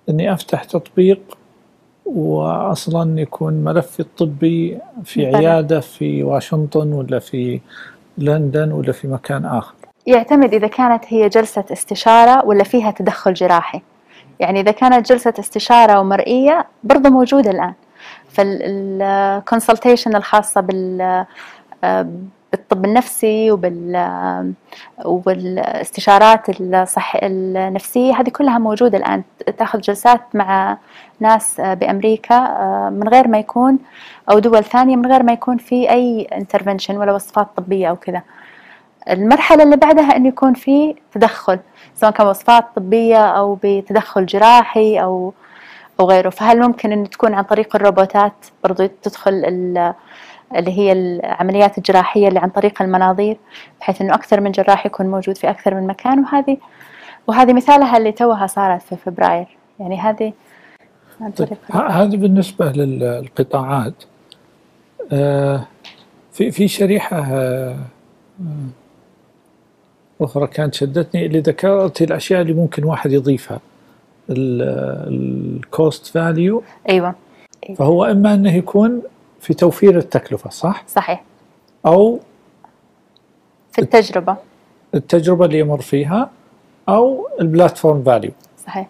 إني 0.09 0.33
أفتح 0.33 0.65
تطبيق 0.65 1.21
واصلا 2.07 3.21
يكون 3.21 3.53
ملفي 3.53 4.01
الطبي 4.01 4.79
في 5.05 5.37
عيادة 5.37 5.81
في 5.81 6.23
واشنطن 6.23 6.93
ولا 6.93 7.19
في 7.19 7.61
لندن 8.19 8.73
ولا 8.73 8.93
في 8.93 9.09
مكان 9.09 9.45
آخر. 9.45 9.75
يعتمد 10.07 10.55
إذا 10.55 10.67
كانت 10.67 11.05
هي 11.09 11.29
جلسة 11.29 11.65
استشارة 11.73 12.47
ولا 12.47 12.65
فيها 12.65 12.91
تدخل 12.91 13.35
جراحي. 13.35 13.81
يعني 14.41 14.61
إذا 14.61 14.71
كانت 14.71 15.09
جلسة 15.13 15.35
استشارة 15.39 16.01
ومرئية 16.01 16.67
برضه 16.85 17.11
موجودة 17.11 17.51
الآن. 17.51 17.73
فال 18.29 18.56
consultation 18.56 20.17
الخاصة 20.17 20.61
بال 20.61 21.25
بالطب 22.71 22.85
النفسي 22.85 23.51
وبال 23.51 24.55
والاستشارات 25.05 26.61
الصح 26.61 27.17
النفسية 27.23 28.21
هذه 28.21 28.29
كلها 28.29 28.59
موجودة 28.59 28.99
الآن. 28.99 29.23
تأخذ 29.59 29.81
جلسات 29.81 30.21
مع 30.35 30.79
ناس 31.21 31.61
بأمريكا 31.61 32.41
من 32.91 33.09
غير 33.09 33.29
ما 33.29 33.39
يكون 33.39 33.79
أو 34.31 34.39
دول 34.39 34.65
ثانية 34.65 34.97
من 34.97 35.07
غير 35.07 35.23
ما 35.23 35.33
يكون 35.33 35.57
في 35.57 35.91
أي 35.91 36.23
intervention 36.23 36.97
ولا 36.97 37.13
وصفات 37.13 37.49
طبية 37.57 37.89
أو 37.91 37.97
كذا. 37.97 38.23
المرحلة 39.11 39.63
اللي 39.63 39.77
بعدها 39.77 40.17
أن 40.17 40.27
يكون 40.27 40.55
في 40.55 40.95
تدخل 41.15 41.59
سواء 41.95 42.13
كان 42.13 42.27
وصفات 42.27 42.65
طبية 42.77 43.27
أو 43.27 43.59
بتدخل 43.65 44.27
جراحي 44.27 45.01
أو 45.03 45.33
أو 46.01 46.07
غيره. 46.07 46.31
فهل 46.31 46.61
ممكن 46.61 46.93
أن 46.93 47.11
تكون 47.11 47.35
عن 47.35 47.45
طريق 47.45 47.77
الروبوتات 47.77 48.33
برضو 48.65 48.87
تدخل 49.03 49.45
اللي 50.57 50.79
هي 50.79 50.93
العمليات 50.93 51.79
الجراحية 51.79 52.29
اللي 52.29 52.39
عن 52.39 52.49
طريق 52.49 52.83
المناظير 52.83 53.37
بحيث 53.81 54.01
أنه 54.01 54.15
أكثر 54.15 54.41
من 54.41 54.53
جراح 54.53 54.87
يكون 54.87 55.07
موجود 55.07 55.39
في 55.39 55.51
أكثر 55.51 55.75
من 55.75 55.87
مكان. 55.87 56.19
وهذه 56.19 56.57
وهذه 57.27 57.53
مثالها 57.53 57.97
اللي 57.97 58.13
توها 58.13 58.47
صارت 58.47 58.83
في 58.83 58.97
فبراير. 58.97 59.47
يعني 59.81 60.01
هذه 60.01 60.33
طيب 61.37 61.49
هذه 61.73 62.17
بالنسبة 62.17 62.73
للقطاعات. 62.73 63.95
آه 65.13 65.67
في 66.33 66.51
في 66.51 66.69
شريحة 66.69 67.19
آه 67.19 67.77
أخرى 70.21 70.47
كانت 70.47 70.75
شدتني 70.75 71.27
اللي 71.27 71.41
ذكرت 71.41 72.03
الأشياء 72.03 72.43
اللي 72.43 72.53
ممكن 72.53 72.85
واحد 72.85 73.13
يضيفها. 73.13 73.61
ال 74.31 74.66
cost 74.66 76.07
value 76.07 76.63
أيوة. 76.89 77.15
فهو 77.77 78.05
إما 78.05 78.35
أنه 78.35 78.57
يكون 78.57 79.03
في 79.41 79.55
توفير 79.55 79.99
التكلفة 79.99 80.51
صح؟ 80.51 80.85
صحيح. 80.89 81.23
أو 81.87 82.21
في 83.73 83.81
التجربة. 83.81 84.37
التجربة 84.95 85.45
اللي 85.45 85.59
يمر 85.59 85.81
فيها 85.81 86.31
أو 86.89 87.29
ال 87.41 87.48
platform 87.48 88.03
value 88.03 88.31
صحيح. 88.67 88.87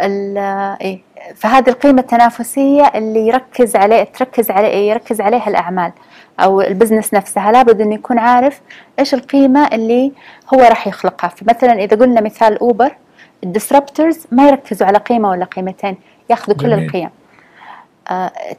إيه 0.00 1.00
فهذه 1.34 1.68
القيمة 1.68 2.00
التنافسية 2.00 2.82
اللي 2.94 3.26
يركز 3.26 3.76
عليه 3.76 4.04
تركز 4.04 4.50
عليه 4.50 4.90
يركز 4.90 5.20
عليها 5.20 5.48
الأعمال 5.48 5.92
أو 6.40 6.60
ال 6.60 6.66
business 6.66 7.14
نفسها. 7.14 7.52
لابد 7.52 7.80
أنه 7.80 7.94
يكون 7.94 8.18
عارف 8.18 8.60
إيش 8.98 9.14
القيمة 9.14 9.66
اللي 9.66 10.12
هو 10.54 10.60
راح 10.60 10.86
يخلقها. 10.86 11.28
فمثلا 11.28 11.72
إذا 11.72 11.96
قلنا 11.96 12.20
مثال 12.20 12.58
أوبر 12.58 12.96
ال 13.44 13.52
disruptors 13.52 14.26
ما 14.32 14.48
يركزوا 14.48 14.86
على 14.86 14.98
قيمة 14.98 15.30
ولا 15.30 15.44
قيمتين 15.44 15.96
ياخذوا 16.30 16.56
كل 16.56 16.72
القيم. 16.72 17.10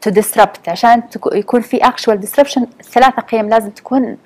to 0.02 0.12
uh, 0.12 0.14
disrupt. 0.14 0.70
عشان 0.70 1.04
يكون 1.34 1.62
في 1.62 1.80
actual 1.80 2.26
disruption 2.26 2.64
ثلاثة 2.84 3.22
قيم 3.22 3.50
لازم 3.50 3.70
تكون 3.70 4.18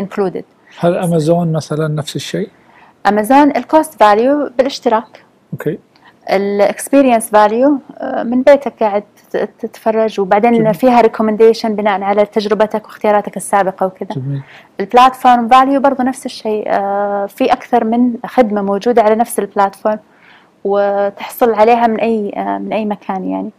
included 0.00 0.44
uh, 0.44 0.84
هل 0.84 0.96
امازون 0.96 1.52
مثلا 1.52 1.88
نفس 1.88 2.16
الشيء؟ 2.16 2.48
امازون 3.08 3.56
ال 3.56 3.64
cost 3.64 3.94
value 3.94 4.50
بالاشتراك. 4.58 5.24
okay 5.52 5.78
ال 6.30 6.39
experience 6.39 7.30
value 7.30 7.78
من 8.02 8.42
بيتك 8.42 8.72
قاعد 8.80 9.04
تتفرج 9.32 10.20
وبعدين 10.20 10.52
جميل. 10.52 10.74
فيها 10.74 11.00
recommendation 11.00 11.76
بناء 11.76 12.02
على 12.02 12.26
تجربتك 12.26 12.84
واختياراتك 12.84 13.36
السابقة 13.36 13.86
وكذا. 13.86 14.22
ال 14.80 14.88
platform 14.88 15.48
value 15.48 15.80
برضه 15.80 16.04
نفس 16.04 16.26
الشيء 16.26 16.64
في 17.26 17.52
أكثر 17.52 17.84
من 17.84 18.14
خدمة 18.26 18.62
موجودة 18.62 19.02
على 19.02 19.14
نفس 19.14 19.38
ال 19.38 19.45
platform 19.45 19.98
وتحصل 20.64 21.54
عليها 21.54 21.86
من 21.86 22.00
أي 22.00 22.32
من 22.36 22.72
أي 22.72 22.84
مكان 22.84 23.30
يعني. 23.30 23.50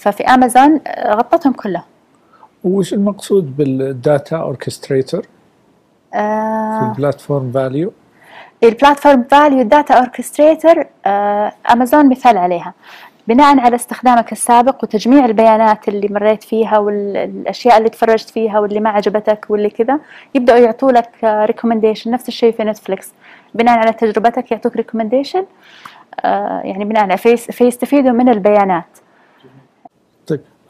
ففي 0.00 0.22
امازون 0.24 0.80
آه، 0.86 1.14
غطتهم 1.14 1.52
كلهم. 1.52 1.82
وش 2.64 2.94
المقصود 2.94 3.56
بال 3.56 3.83
data 3.83 4.36
orchestrator 4.36 5.22
في 6.12 6.80
ال 6.82 6.90
platform 6.90 7.52
value 7.52 7.92
ال 8.64 8.70
platform 8.70 9.22
value 9.30 9.62
data 9.62 9.94
orchestrator 9.94 10.84
امازون 11.72 12.08
مثال 12.08 12.38
عليها. 12.38 12.74
بناء 13.28 13.60
على 13.60 13.76
استخدامك 13.76 14.32
السابق 14.32 14.84
وتجميع 14.84 15.24
البيانات 15.24 15.88
اللي 15.88 16.08
مريت 16.08 16.44
فيها 16.44 16.78
والأشياء 16.78 17.78
اللي 17.78 17.88
تفرجت 17.88 18.30
فيها 18.30 18.60
واللي 18.60 18.80
ما 18.80 18.90
عجبتك 18.90 19.46
واللي 19.48 19.70
كذا 19.70 20.00
يبدأوا 20.34 20.58
يعطوا 20.58 20.92
لك 20.92 21.10
recommendation 21.24 22.10
نفس 22.10 22.28
الشيء 22.28 22.52
في 22.52 22.64
نتفلكس 22.64 23.12
بناء 23.54 23.78
على 23.78 23.92
تجربتك 23.92 24.52
يعطوك 24.52 24.76
recommendation 24.76 25.44
آه، 26.24 26.60
يعني 26.64 26.84
بناء 26.84 27.02
على 27.02 27.16
فيس 27.16 27.50
فيستفيدوا 27.50 28.12
من 28.12 28.28
البيانات. 28.28 28.98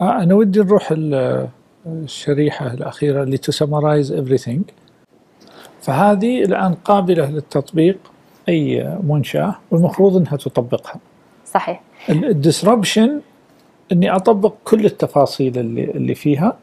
آه، 0.01 0.23
أنا 0.23 0.35
ودي 0.35 0.61
نروح 0.61 0.95
الشريحة 1.87 2.67
الأخيرة 2.67 3.23
اللي 3.23 3.39
ت 3.39 3.46
summarize 3.46 4.12
everything. 4.13 4.61
فهذه 5.81 6.45
الآن 6.45 6.75
قابلة 6.75 7.31
للتطبيق 7.31 7.99
أي 8.49 8.97
منشأة 9.03 9.55
والمفروض 9.71 10.17
إنها 10.17 10.37
تطبقها. 10.37 11.01
صحيح. 11.47 11.81
ال 12.09 12.19
disruption 12.19 13.21
إني 13.93 14.17
أطبق 14.17 14.55
كل 14.65 14.85
التفاصيل 14.85 15.59
اللي 15.59 15.85
اللي 15.85 16.15
فيها 16.15 16.57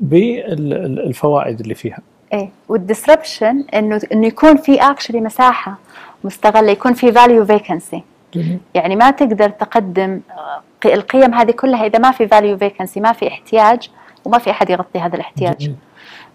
بالفوائد 0.00 1.60
اللي 1.60 1.74
فيها. 1.74 1.98
إيه 2.32 2.50
وال 2.68 2.84
disruption 2.84 3.64
إنه 3.74 4.00
إنه 4.12 4.26
يكون 4.26 4.56
في 4.56 4.80
actually 4.80 5.20
مساحة 5.20 5.78
مستغلة 6.24 6.70
يكون 6.70 6.92
في 6.92 7.12
value 7.12 7.44
vacancy 7.44 8.02
يعني 8.74 8.96
ما 8.96 9.10
تقدر 9.10 9.48
تقدم 9.48 10.20
القيم 10.86 11.34
هذه 11.34 11.50
كلها 11.50 11.86
إذا 11.86 11.98
ما 11.98 12.10
في 12.10 12.28
value 12.28 12.56
vacancy 12.58 13.00
ما 13.00 13.12
في 13.12 13.28
احتياج 13.28 13.90
وما 14.24 14.38
في 14.38 14.50
أحد 14.50 14.70
يغطي 14.70 14.98
هذا 14.98 15.16
الاحتياج. 15.16 15.72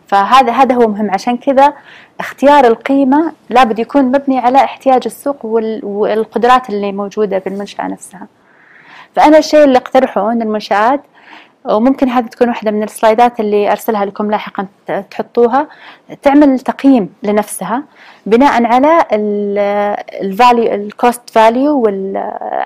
فهذا 0.07 0.51
هذا 0.51 0.75
هو 0.75 0.87
مهم. 0.87 1.11
عشان 1.11 1.37
كذا 1.37 1.73
اختيار 2.19 2.65
القيمة 2.67 3.31
لابد 3.49 3.79
يكون 3.79 4.05
مبني 4.05 4.39
على 4.39 4.57
احتياج 4.57 5.01
السوق 5.05 5.45
والقدرات 5.83 6.69
اللي 6.69 6.91
موجودة 6.91 7.37
بالمنشأة 7.37 7.87
نفسها. 7.87 8.27
فأنا 9.15 9.37
الشيء 9.37 9.63
اللي 9.63 9.77
اقترحه 9.77 10.31
أن 10.31 10.41
المنشآت 10.41 11.01
وممكن 11.69 12.09
هذه 12.09 12.25
تكون 12.25 12.47
واحدة 12.49 12.71
من 12.71 12.83
ال 12.83 12.90
slides 12.90 13.32
ات 13.32 13.39
اللي 13.39 13.71
أرسلها 13.71 14.05
لكم 14.05 14.31
لاحقا 14.31 14.67
تحطوها. 15.11 15.67
تعمل 16.21 16.59
تقييم 16.59 17.13
لنفسها 17.23 17.83
بناء 18.25 18.63
على 18.65 19.05
ال 20.21 20.30
value 20.30 20.73
ال 20.73 20.84
cost 20.84 21.29
value 21.29 21.85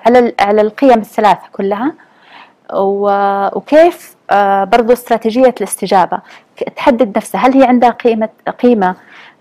على 0.06 0.34
على 0.40 0.60
القيم 0.60 0.98
الثلاثة 0.98 1.42
كلها. 1.52 1.92
وكيف 2.74 4.16
آه، 4.30 4.64
برضو 4.64 4.92
استراتيجية 4.92 5.54
الاستجابة. 5.60 6.18
تحدد 6.76 7.16
نفسها 7.16 7.40
هل 7.40 7.54
هي 7.54 7.64
عندها 7.64 7.90
قيمة 7.90 8.28
قيمة 8.62 8.94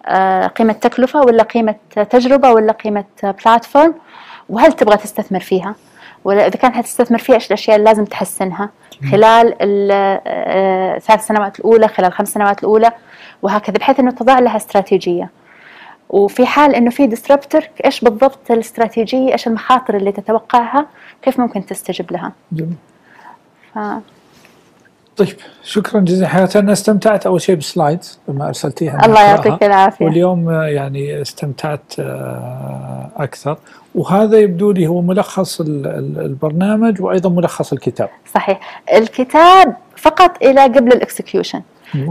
آه، 0.06 0.48
قيمة 0.48 0.74
تكلفة 0.74 1.20
ولا 1.20 1.44
قيمة 1.44 1.76
تجربة 2.10 2.52
ولا 2.52 2.72
قيمة 2.72 3.04
platform 3.24 3.94
وهل 4.52 4.74
تبغى 4.74 4.98
تستثمر 4.98 5.40
فيها؟ 5.40 5.76
ولا 6.24 6.48
إذا 6.48 6.56
كانت 6.56 6.76
حتستثمر 6.76 7.18
فيها 7.18 7.36
إيش 7.36 7.48
الأشياء 7.48 7.78
اللي 7.78 7.90
لازم 7.90 8.06
تحسنها؟ 8.06 8.70
خلال 9.12 9.56
الثلاث 9.62 11.22
آه، 11.22 11.28
سنوات 11.28 11.60
الأولى 11.60 11.88
خلال 11.88 12.08
الخمس 12.08 12.34
سنوات 12.34 12.60
الأولى 12.60 12.92
وهكذا 13.42 13.78
بحيث 13.78 14.00
أنه 14.00 14.12
تضع 14.12 14.40
لها 14.40 14.58
استراتيجية. 14.58 15.30
وفي 16.10 16.46
حال 16.46 16.76
إنه 16.76 16.90
في 16.90 17.08
disruptor 17.08 17.70
إيش 17.86 18.02
بالضبط 18.02 18.52
الاستراتيجية؟ 18.52 19.32
إيش 19.32 19.48
المخاطر 19.48 19.98
اللي 19.98 20.12
تتوقعها؟ 20.12 20.86
كيف 21.22 21.40
ممكن 21.40 21.66
تستجب 21.66 22.12
لها؟ 22.12 22.32
جميل. 22.52 22.76
ف... 23.74 23.80
طيب 25.18 25.36
شكرا 25.64 26.00
جزيلا. 26.00 26.28
حياتي 26.28 26.60
أنا 26.60 26.72
استمتعت 26.72 27.26
أول 27.26 27.42
شيء 27.42 27.56
بال 27.56 27.72
slides 27.72 28.20
لما 28.28 28.48
أرسلتيها 28.48 29.06
الله 29.06 29.22
يعطيك 29.22 29.64
العافية. 29.64 30.06
واليوم 30.06 30.50
يعني 30.52 31.22
استمتعت 31.22 31.94
آه، 32.00 33.10
أكثر. 33.18 33.58
وهذا 33.96 34.38
يبدو 34.38 34.72
لي 34.72 34.88
هو 34.88 35.02
ملخص 35.02 35.62
البرنامج 35.62 37.02
وأيضا 37.02 37.30
ملخص 37.30 37.74
الكتاب. 37.74 38.10
صحيح. 38.34 38.84
الكتاب 38.94 39.76
فقط 39.98 40.44
إلى 40.44 40.64
قبل 40.64 40.94
ال 40.94 41.00
execution. 41.00 41.62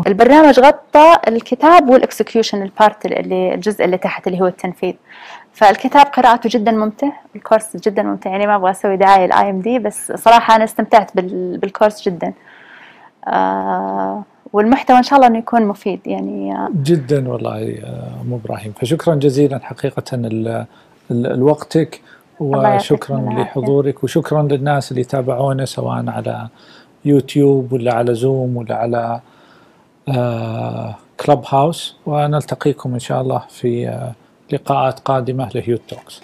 البرنامج 0.07 0.61
غطى 0.61 1.17
الكتاب 1.29 1.89
وال 1.89 2.02
execution 2.02 2.63
ال 2.63 2.72
part 2.72 3.07
اللي 3.07 3.55
الجزء 3.55 3.85
اللي 3.85 3.99
تحت 3.99 4.27
اللي 4.27 4.41
هو 4.41 4.47
التنفيذ. 4.47 4.95
فالكتاب 5.53 6.07
قراءته 6.07 6.51
جدا 6.53 6.73
ممتع 6.73 7.09
الكورس 7.37 7.77
جدا 7.77 8.03
ممتع. 8.03 8.31
يعني 8.31 8.47
ما 8.47 8.57
أبغى 8.57 8.71
أسوي 8.71 8.97
دعاية 8.97 9.25
ال 9.25 9.51
IMD 9.51 9.79
بس 9.79 10.13
صراحة 10.13 10.57
أنا 10.57 10.65
استمتعت 10.65 11.17
بالكورس 11.17 12.09
جدا. 12.09 12.27
آه 12.27 12.50
والمحتوى 14.53 14.99
إن 14.99 15.03
شاء 15.03 15.17
الله 15.17 15.27
إنه 15.27 15.39
يكون 15.39 15.67
مفيد 15.67 16.01
يعني 16.07 16.53
آه. 16.53 16.69
جدا 16.83 17.29
والله 17.29 17.79
آه، 17.85 18.23
ام 18.23 18.35
إبراهيم. 18.35 18.73
فشكرا 18.73 19.15
جزيلا 19.15 19.59
حقيقة 19.59 20.17
لوقتك 21.11 22.01
وشكرا 22.41 23.19
لحضورك 23.19 24.05
وشكرا 24.05 24.43
للناس 24.43 24.93
اللي 24.93 25.05
تابعونا 25.05 25.65
سواء 25.65 26.05
على 26.09 26.49
يوتيوب 27.05 27.73
ولا 27.73 27.95
على 27.95 28.15
زوم 28.15 28.57
ولا 28.57 28.75
على 28.75 29.21
Club 31.21 31.39
آه، 31.39 31.49
house 31.49 31.97
ونلتقيكم 32.07 32.93
إن 32.93 32.99
شاء 32.99 33.21
الله 33.21 33.43
في 33.49 33.89
آه، 33.89 34.13
لقاءات 34.53 35.01
قادمة 35.01 35.51
لهيوت 35.55 35.81
Talks. 35.89 36.21